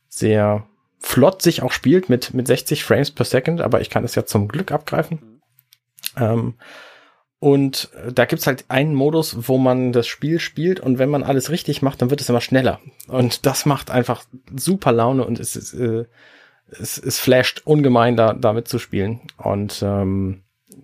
[0.10, 0.66] sehr
[1.00, 4.26] flott sich auch spielt mit, mit 60 Frames per Second, aber ich kann es ja
[4.26, 5.40] zum Glück abgreifen.
[6.18, 6.56] Ähm,
[7.40, 11.24] und äh, da gibt's halt einen Modus, wo man das Spiel spielt und wenn man
[11.24, 12.80] alles richtig macht, dann wird es immer schneller.
[13.08, 14.24] Und das macht einfach
[14.56, 16.06] super Laune und es ist, äh,
[16.70, 19.22] es, es flasht ungemein, da damit zu spielen.
[19.38, 20.42] Und ähm,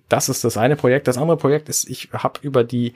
[0.09, 1.07] das ist das eine Projekt.
[1.07, 2.93] Das andere Projekt ist, ich habe über die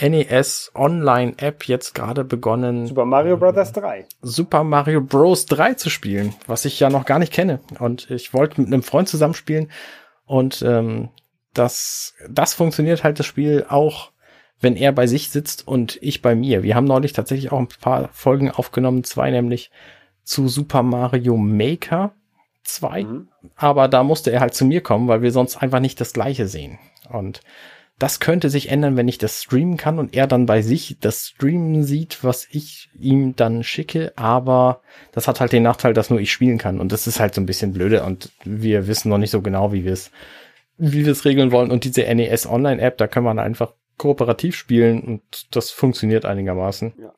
[0.00, 3.72] NES Online App jetzt gerade begonnen, Super Mario Bros.
[3.72, 4.06] 3.
[4.22, 5.46] Super Mario Bros.
[5.46, 7.60] 3 zu spielen, was ich ja noch gar nicht kenne.
[7.78, 9.70] Und ich wollte mit einem Freund zusammenspielen
[10.26, 11.10] und ähm,
[11.58, 14.12] das, das funktioniert halt das Spiel auch,
[14.60, 16.62] wenn er bei sich sitzt und ich bei mir.
[16.62, 19.70] Wir haben neulich tatsächlich auch ein paar Folgen aufgenommen, zwei nämlich
[20.24, 22.12] zu Super Mario Maker
[22.64, 23.28] 2, Mhm.
[23.54, 26.48] aber da musste er halt zu mir kommen, weil wir sonst einfach nicht das gleiche
[26.48, 26.78] sehen.
[27.10, 27.40] Und
[27.98, 31.28] Das könnte sich ändern, wenn ich das streamen kann und er dann bei sich das
[31.28, 34.12] Streamen sieht, was ich ihm dann schicke.
[34.16, 34.82] Aber
[35.12, 36.78] das hat halt den Nachteil, dass nur ich spielen kann.
[36.78, 39.72] Und das ist halt so ein bisschen blöde und wir wissen noch nicht so genau,
[39.72, 40.10] wie wir es,
[40.78, 41.70] wie wir es regeln wollen.
[41.70, 46.92] Und diese NES Online App, da kann man einfach kooperativ spielen und das funktioniert einigermaßen.
[47.00, 47.12] Ja.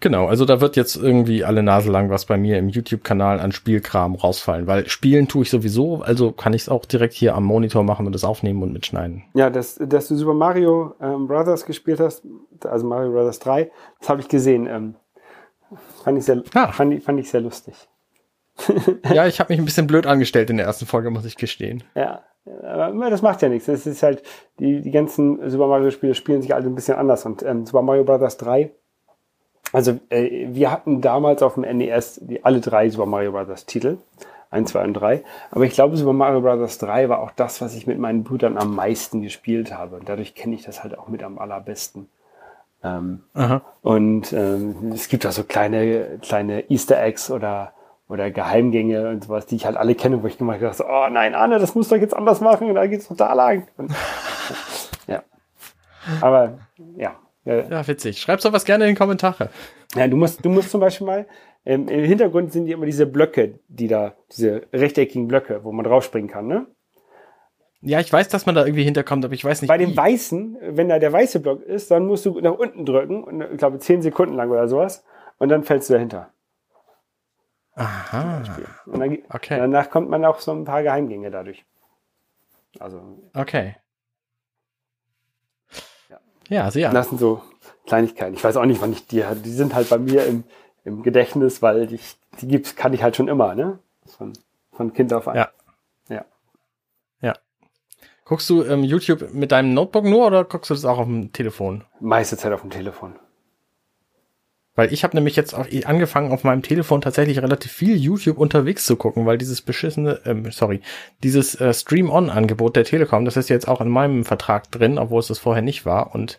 [0.00, 3.50] Genau, also da wird jetzt irgendwie alle Nase lang was bei mir im YouTube-Kanal an
[3.50, 7.44] Spielkram rausfallen, weil spielen tue ich sowieso, also kann ich es auch direkt hier am
[7.44, 9.24] Monitor machen und es aufnehmen und mitschneiden.
[9.34, 12.22] Ja, dass, dass du Super Mario ähm, Brothers gespielt hast,
[12.64, 14.66] also Mario Brothers 3, das habe ich gesehen.
[14.66, 14.94] Ähm,
[16.04, 16.70] fand, ich sehr, ah.
[16.70, 17.74] fand, fand ich sehr lustig.
[19.12, 21.84] ja, ich habe mich ein bisschen blöd angestellt in der ersten Folge, muss ich gestehen.
[21.94, 22.22] Ja,
[22.62, 23.68] aber das macht ja nichts.
[23.68, 24.22] Es ist halt,
[24.58, 28.04] die, die ganzen Super Mario-Spiele spielen sich alle ein bisschen anders und ähm, Super Mario
[28.04, 28.70] Brothers 3
[29.72, 33.66] also äh, wir hatten damals auf dem NES die, alle drei Super Mario Bros.
[33.66, 33.98] Titel.
[34.50, 35.22] 1, 2 und 3.
[35.50, 36.78] Aber ich glaube, Super Mario Bros.
[36.78, 39.96] 3 war auch das, was ich mit meinen Brüdern am meisten gespielt habe.
[39.96, 42.08] Und dadurch kenne ich das halt auch mit am allerbesten.
[42.82, 43.24] Ähm,
[43.82, 47.72] und ähm, es gibt auch so kleine, kleine Easter Eggs oder,
[48.08, 51.34] oder Geheimgänge und sowas, die ich halt alle kenne, wo ich gemacht habe, oh nein,
[51.34, 53.68] Anne, das musst du jetzt anders machen und da geht's total lang.
[53.76, 53.92] Und,
[55.06, 55.22] ja.
[56.20, 56.58] Aber
[56.96, 58.18] ja, ja, witzig.
[58.18, 59.50] Schreib's doch was gerne in die Kommentare.
[59.94, 61.26] Ja, du musst, du musst zum Beispiel mal,
[61.64, 65.84] ähm, im Hintergrund sind die immer diese Blöcke, die da, diese rechteckigen Blöcke, wo man
[65.84, 66.66] draufspringen kann, ne?
[67.80, 69.68] Ja, ich weiß, dass man da irgendwie hinterkommt, aber ich weiß nicht.
[69.68, 69.86] Bei wie.
[69.86, 73.40] dem weißen, wenn da der weiße Block ist, dann musst du nach unten drücken, und,
[73.40, 75.04] ich glaube zehn Sekunden lang oder sowas,
[75.38, 76.30] und dann fällst du dahinter.
[77.78, 78.42] Aha.
[78.86, 79.58] Und dann, okay.
[79.58, 81.64] danach kommt man auch so ein paar Geheimgänge dadurch.
[82.78, 83.18] Also.
[83.34, 83.76] Okay.
[86.48, 86.90] Ja, also ja.
[86.92, 87.42] Das sind so
[87.86, 88.34] Kleinigkeiten.
[88.34, 90.44] Ich weiß auch nicht, wann ich die, die sind halt bei mir im,
[90.84, 93.78] im Gedächtnis, weil ich, die gibt's, kann ich halt schon immer, ne?
[94.06, 94.32] Von,
[94.72, 95.36] von Kind auf an.
[95.36, 95.48] Ja.
[96.08, 96.24] Ja.
[97.20, 97.34] Ja.
[98.24, 101.32] Guckst du ähm, YouTube mit deinem Notebook nur oder guckst du das auch auf dem
[101.32, 101.84] Telefon?
[102.00, 103.18] Meiste Zeit auf dem Telefon.
[104.78, 108.86] Weil ich habe nämlich jetzt auch angefangen, auf meinem Telefon tatsächlich relativ viel YouTube unterwegs
[108.86, 110.82] zu gucken, weil dieses beschissene, ähm, sorry,
[111.24, 115.26] dieses äh, Stream-On-Angebot der Telekom, das ist jetzt auch in meinem Vertrag drin, obwohl es
[115.26, 116.14] das vorher nicht war.
[116.14, 116.38] Und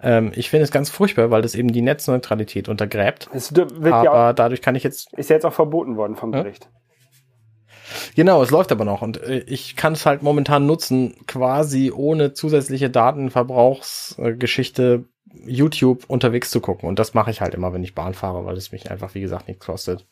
[0.00, 3.28] ähm, ich finde es ganz furchtbar, weil das eben die Netzneutralität untergräbt.
[3.34, 5.12] Es wird aber ja auch, dadurch kann ich jetzt.
[5.18, 6.68] Ist ja jetzt auch verboten worden vom Gericht.
[8.14, 12.34] Genau, es läuft aber noch und äh, ich kann es halt momentan nutzen, quasi ohne
[12.34, 15.06] zusätzliche Datenverbrauchsgeschichte
[15.46, 16.88] YouTube unterwegs zu gucken.
[16.88, 19.20] Und das mache ich halt immer, wenn ich Bahn fahre, weil es mich einfach, wie
[19.20, 20.06] gesagt, nichts kostet.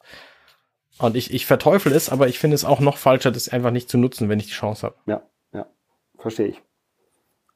[0.99, 3.89] Und ich, ich verteufel es, aber ich finde es auch noch falscher, das einfach nicht
[3.89, 4.97] zu nutzen, wenn ich die Chance habe.
[5.07, 5.67] Ja, ja,
[6.19, 6.63] verstehe ich.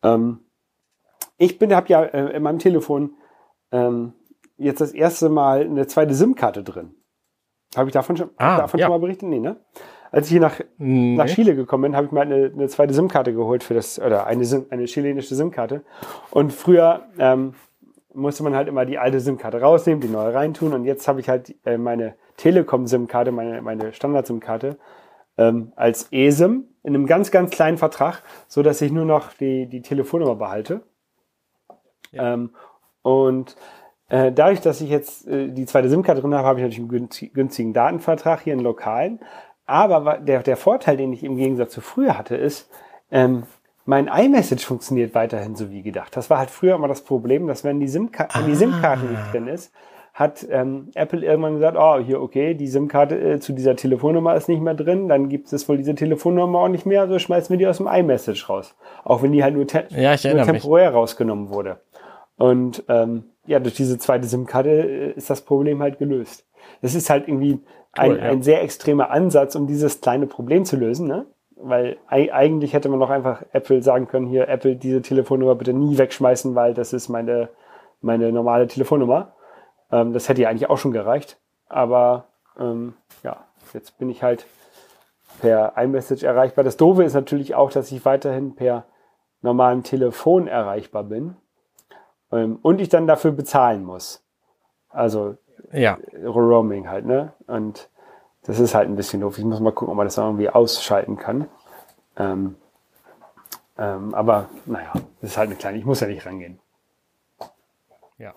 [0.03, 0.41] Ähm,
[1.37, 3.15] ich bin, habe ja äh, in meinem Telefon
[3.73, 4.15] ähm,
[4.57, 6.95] jetzt das erste Mal eine zweite SIM-Karte drin.
[7.77, 8.87] Habe ich davon schon, ah, davon ja.
[8.87, 9.29] schon mal berichtet?
[9.29, 9.61] Nee, ne?
[10.11, 11.17] Als ich hier nach, nee.
[11.17, 14.27] nach Chile gekommen bin, habe ich mal eine, eine zweite SIM-Karte geholt für das, oder
[14.27, 15.83] eine, eine chilenische SIM-Karte.
[16.31, 17.55] Und früher ähm,
[18.15, 20.73] musste man halt immer die alte SIM-Karte rausnehmen, die neue reintun.
[20.73, 24.79] Und jetzt habe ich halt äh, meine Telekom-SIM-Karte, meine, meine Standard-SIM-Karte,
[25.39, 29.67] ähm, als eSIM in einem ganz, ganz kleinen Vertrag, so dass ich nur noch die,
[29.67, 30.83] die Telefonnummer behalte.
[32.13, 32.35] Ja.
[32.35, 32.51] Ähm,
[33.03, 33.57] und
[34.09, 37.33] äh, dadurch, dass ich jetzt äh, die zweite SIM-Karte drin habe, habe ich natürlich einen
[37.35, 39.21] günstigen Datenvertrag hier in lokalen.
[39.67, 42.71] Aber der, der Vorteil, den ich im Gegensatz zu früher hatte, ist,
[43.11, 43.45] ähm,
[43.85, 46.17] mein iMessage funktioniert weiterhin so wie gedacht.
[46.17, 48.55] Das war halt früher immer das Problem, dass wenn die SIM-Karte ah.
[48.55, 49.73] SIM nicht drin ist,
[50.13, 54.49] hat ähm, Apple irgendwann gesagt, oh, hier, okay, die SIM-Karte äh, zu dieser Telefonnummer ist
[54.49, 57.59] nicht mehr drin, dann gibt es wohl diese Telefonnummer auch nicht mehr, also schmeißen wir
[57.59, 58.75] die aus dem iMessage raus.
[59.05, 60.97] Auch wenn die halt nur, te ja, nur temporär mich.
[60.97, 61.81] rausgenommen wurde.
[62.39, 66.47] Und ähm, ja, durch diese zweite SIM-Karte äh, ist das Problem halt gelöst.
[66.81, 67.61] Das ist halt irgendwie
[67.99, 68.25] ein, cool, ja.
[68.25, 71.27] ein sehr extremer Ansatz, um dieses kleine Problem zu lösen, ne?
[71.59, 75.97] Weil eigentlich hätte man doch einfach Apple sagen können, hier, Apple, diese Telefonnummer bitte nie
[75.97, 77.49] wegschmeißen, weil das ist meine,
[78.03, 79.33] meine normale Telefonnummer.
[79.91, 81.39] Ähm, das hätte ja eigentlich auch schon gereicht.
[81.69, 82.27] Aber
[82.59, 84.47] ähm, ja, jetzt bin ich halt
[85.41, 86.63] per iMessage erreichbar.
[86.63, 88.85] Das Doofe ist natürlich auch, dass ich weiterhin per
[89.43, 91.37] normalem Telefon erreichbar bin
[92.33, 94.25] ähm, und ich dann dafür bezahlen muss.
[94.89, 95.37] Also
[95.73, 95.99] ja.
[96.25, 97.33] Roaming halt, ne?
[97.47, 97.89] Und
[98.43, 99.39] das ist halt ein bisschen doof.
[99.39, 101.49] Ich muss mal gucken, ob man das irgendwie ausschalten kann.
[102.17, 102.57] Ähm,
[103.79, 106.59] ähm, aber naja, das ist halt eine kleine, ich muss ja nicht rangehen.
[108.19, 108.35] Ja.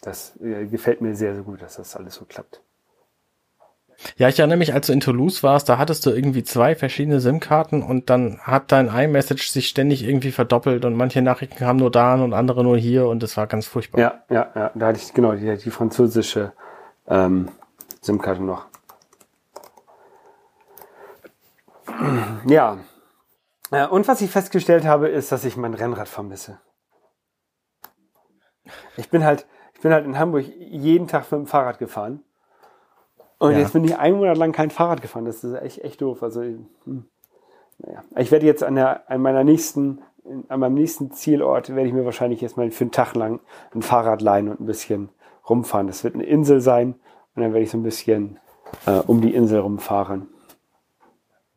[0.00, 2.62] Das äh, gefällt mir sehr, sehr gut, dass das alles so klappt.
[4.16, 7.20] Ja, ich erinnere mich, als du in Toulouse warst, da hattest du irgendwie zwei verschiedene
[7.20, 11.90] SIM-Karten und dann hat dein iMessage sich ständig irgendwie verdoppelt und manche Nachrichten kamen nur
[11.90, 14.00] da und andere nur hier und das war ganz furchtbar.
[14.00, 14.70] Ja, ja, ja.
[14.74, 16.52] Da hatte ich genau die, die französische
[17.08, 17.48] ähm,
[18.00, 18.66] SIM-Karte noch.
[22.46, 22.78] Ja.
[23.90, 26.60] Und was ich festgestellt habe, ist, dass ich mein Rennrad vermisse.
[28.96, 32.22] Ich bin halt, ich bin halt in Hamburg jeden Tag mit dem Fahrrad gefahren.
[33.38, 33.58] Und Ja.
[33.58, 35.24] jetzt bin ich einen Monat lang kein Fahrrad gefahren.
[35.24, 36.22] Das ist echt, echt doof.
[36.22, 37.04] Also, hm,
[37.78, 38.02] naja.
[38.16, 40.00] Ich werde jetzt an, der, an meiner nächsten,
[40.48, 43.40] an meinem nächsten Zielort werde ich mir wahrscheinlich jetzt mal für einen Tag lang
[43.74, 45.08] ein Fahrrad leihen und ein bisschen
[45.48, 45.86] rumfahren.
[45.86, 46.94] Das wird eine Insel sein.
[47.34, 48.38] Und dann werde ich so ein bisschen
[48.86, 50.28] äh, um die Insel rumfahren.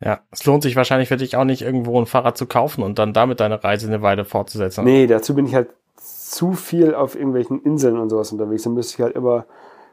[0.00, 2.98] Ja, es lohnt sich wahrscheinlich für dich auch nicht, irgendwo ein Fahrrad zu kaufen und
[2.98, 4.84] dann damit deine Reise eine Weile fortzusetzen.
[4.84, 8.62] Nee, dazu bin ich halt zu viel auf irgendwelchen Inseln und sowas unterwegs.
[8.64, 9.46] Dann müsste ich halt immer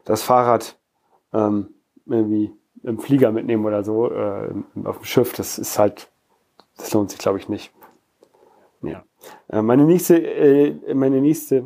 [0.04, 0.76] das Fahrrad
[1.32, 1.68] ähm,
[2.10, 2.52] irgendwie
[2.82, 4.50] im Flieger mitnehmen oder so, äh,
[4.84, 5.32] auf dem Schiff.
[5.34, 6.10] Das ist halt,
[6.76, 7.72] das lohnt sich, glaube ich, nicht.
[8.82, 9.04] Ja.
[9.48, 11.64] Äh, meine nächste, äh, meine nächste,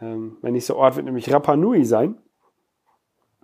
[0.00, 2.16] ähm, mein nächster Ort wird nämlich Rapa Nui sein.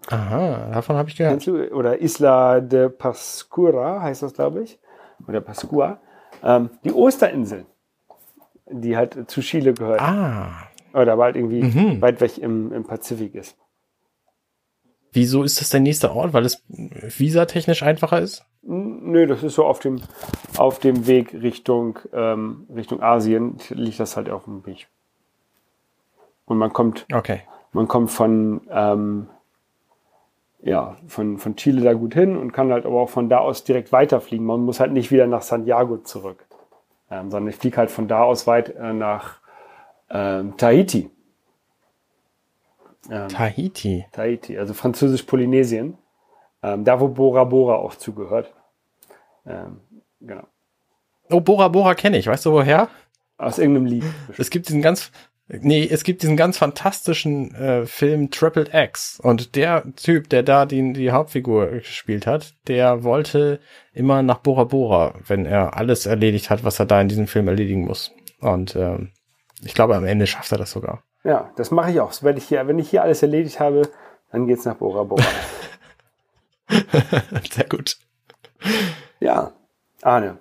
[0.08, 1.46] Aha, davon habe ich gehört.
[1.48, 4.78] Oder Isla de Pascua heißt das, glaube ich.
[5.26, 5.98] Oder Pascua.
[6.44, 7.66] Ähm, die Osterinsel,
[8.70, 10.00] die halt zu Chile gehört.
[10.00, 12.00] Ah, Oder aber halt irgendwie Mhm.
[12.00, 13.56] weit weg im, im Pazifik ist.
[15.16, 16.32] Wieso ist das der nächste Ort?
[16.32, 18.44] Weil es visatechnisch einfacher ist?
[18.62, 20.00] N- Nö, das ist so auf dem,
[20.56, 24.86] auf dem Weg Richtung, ähm, Richtung Asien, liegt das halt auf dem Weg.
[26.44, 27.40] Und man kommt, Okay.
[27.72, 29.28] man kommt von, ähm,
[30.62, 33.64] ja, von, von Chile da gut hin und kann halt aber auch von da aus
[33.64, 34.44] direkt weiterfliegen.
[34.46, 36.44] Man muss halt nicht wieder nach Santiago zurück,
[37.10, 39.36] ähm, sondern ich fliege halt von da aus weit äh, nach
[40.10, 41.10] ähm, Tahiti.
[43.10, 44.06] Ähm, Tahiti.
[44.12, 45.98] Tahiti, also französisch-Polynesien.
[46.62, 48.52] Ähm, da, wo Bora Bora auch zugehört.
[49.46, 49.80] Ähm,
[50.20, 50.46] genau.
[51.30, 52.26] Oh, Bora Bora kenne ich.
[52.26, 52.88] Weißt du woher?
[53.38, 54.04] Aus irgendeinem Lied.
[54.38, 55.12] Es gibt diesen ganz,
[55.48, 60.64] nee, es gibt diesen ganz fantastischen äh, Film Triple X und der Typ, der da
[60.64, 63.60] die, die Hauptfigur gespielt hat, der wollte
[63.92, 67.48] immer nach Bora Bora, wenn er alles erledigt hat, was er da in diesem Film
[67.48, 68.12] erledigen muss.
[68.40, 69.10] Und ähm,
[69.62, 71.02] ich glaube, am Ende schafft er das sogar.
[71.26, 72.12] Ja, das mache ich auch.
[72.12, 73.82] So, Wenn ich, hier, wenn ich hier alles erledigt habe,
[74.30, 75.24] dann geht's nach Bora Bora.
[77.52, 77.96] Sehr gut.
[79.18, 79.50] ja,
[80.02, 80.38] Arne.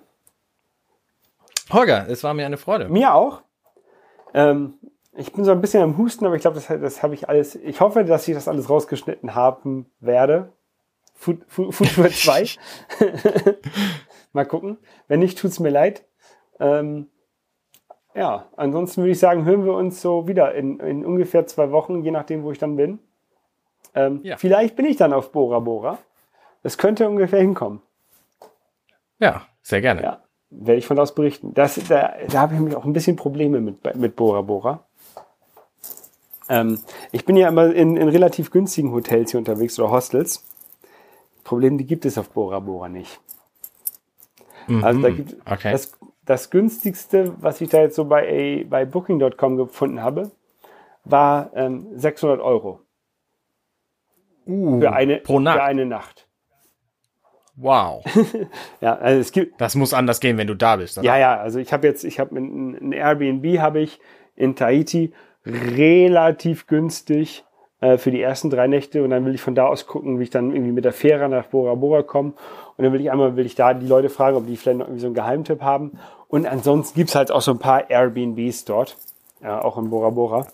[1.72, 2.88] Holger, es war mir eine Freude.
[2.88, 3.42] Mir auch.
[4.32, 4.74] Ähm,
[5.12, 7.56] ich bin so ein bisschen am Husten, aber ich glaube, das, das habe ich alles.
[7.56, 10.52] Ich hoffe, dass ich das alles rausgeschnitten haben werde.
[11.14, 12.46] Food, Food, Food Tour 2.
[14.32, 14.78] Mal gucken.
[15.08, 16.04] Wenn nicht, tut's mir leid.
[16.60, 17.08] Ähm,
[18.16, 22.02] ja, ansonsten würde ich sagen, hören wir uns so wieder in, in ungefähr zwei Wochen,
[22.02, 22.98] je nachdem, wo ich dann bin.
[23.94, 24.36] Ähm, Ja.
[24.36, 25.98] Vielleicht bin ich dann auf Bora Bora.
[26.62, 27.82] Das könnte ungefähr hinkommen.
[29.18, 30.02] Ja, sehr gerne.
[30.02, 31.54] Ja, werde ich von aus berichten.
[31.54, 34.84] Das, da, da habe ich mich auch ein bisschen Probleme mit, mit Bora Bora.
[36.48, 36.80] Ähm,
[37.12, 40.44] ich bin ja immer in, in relativ günstigen Hotels hier unterwegs oder Hostels.
[41.44, 43.20] Problem, die gibt es auf Bora Bora nicht.
[44.82, 45.70] Also da gibt okay.
[45.70, 45.92] das,
[46.26, 50.30] das günstigste, was ich da jetzt so bei, bei Booking.com gefunden habe,
[51.04, 52.80] war ähm, 600 Euro
[54.48, 55.56] Uh, für eine, pro Nacht.
[55.56, 56.28] für eine Nacht.
[57.56, 58.04] Wow.
[58.80, 60.98] Ja, also es gibt, Das muss anders gehen, wenn du da bist.
[60.98, 61.06] Oder?
[61.06, 63.98] Ja, ja, also ich habe jetzt, ich habe ein, Airbnb habe ich
[64.36, 65.12] in Tahiti
[65.44, 67.44] relativ günstig
[67.80, 70.24] äh, für die ersten drei Nächte und dann will ich von da aus gucken, wie
[70.24, 72.34] ich dann irgendwie mit der Fähre nach Bora Bora komme
[72.76, 74.86] und dann will ich einmal, will ich da die Leute fragen, ob die vielleicht noch
[74.86, 75.98] irgendwie so einen Geheimtipp haben
[76.28, 78.96] und ansonsten gibt's halt auch so ein paar Airbnbs dort,
[79.42, 80.46] ja, auch in Bora Bora,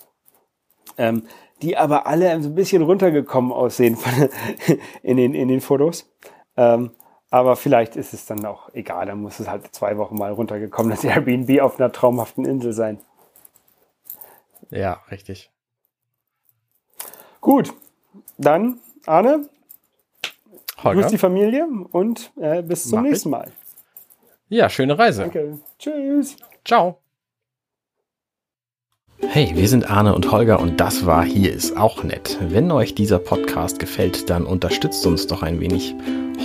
[0.99, 1.27] ähm,
[1.63, 4.29] die aber alle so ein bisschen runtergekommen aussehen von,
[5.03, 6.11] in, den, in den Fotos.
[6.57, 6.91] Ähm,
[7.31, 10.91] aber vielleicht ist es dann auch egal, dann muss es halt zwei Wochen mal runtergekommen,
[10.91, 12.99] das Airbnb auf einer traumhaften Insel sein.
[14.71, 15.51] ja, richtig.
[17.41, 17.73] Gut,
[18.37, 19.49] dann Arne,
[20.83, 21.01] Holger.
[21.01, 23.51] grüß die Familie und äh, bis zum Mach nächsten Mal.
[24.53, 25.23] Ja, schöne Reise.
[25.23, 25.59] Danke.
[25.79, 26.37] Tschüss.
[26.63, 26.99] Ciao.
[29.21, 32.37] Hey, wir sind Arne und Holger und das war Hier ist auch nett.
[32.39, 35.95] Wenn euch dieser Podcast gefällt, dann unterstützt uns doch ein wenig.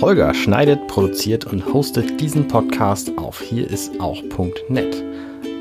[0.00, 5.04] Holger schneidet, produziert und hostet diesen Podcast auf hierisauch.net.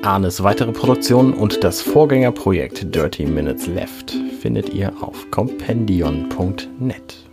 [0.03, 7.26] Arnes weitere Produktionen und das Vorgängerprojekt Dirty Minutes Left findet ihr auf compendion.net.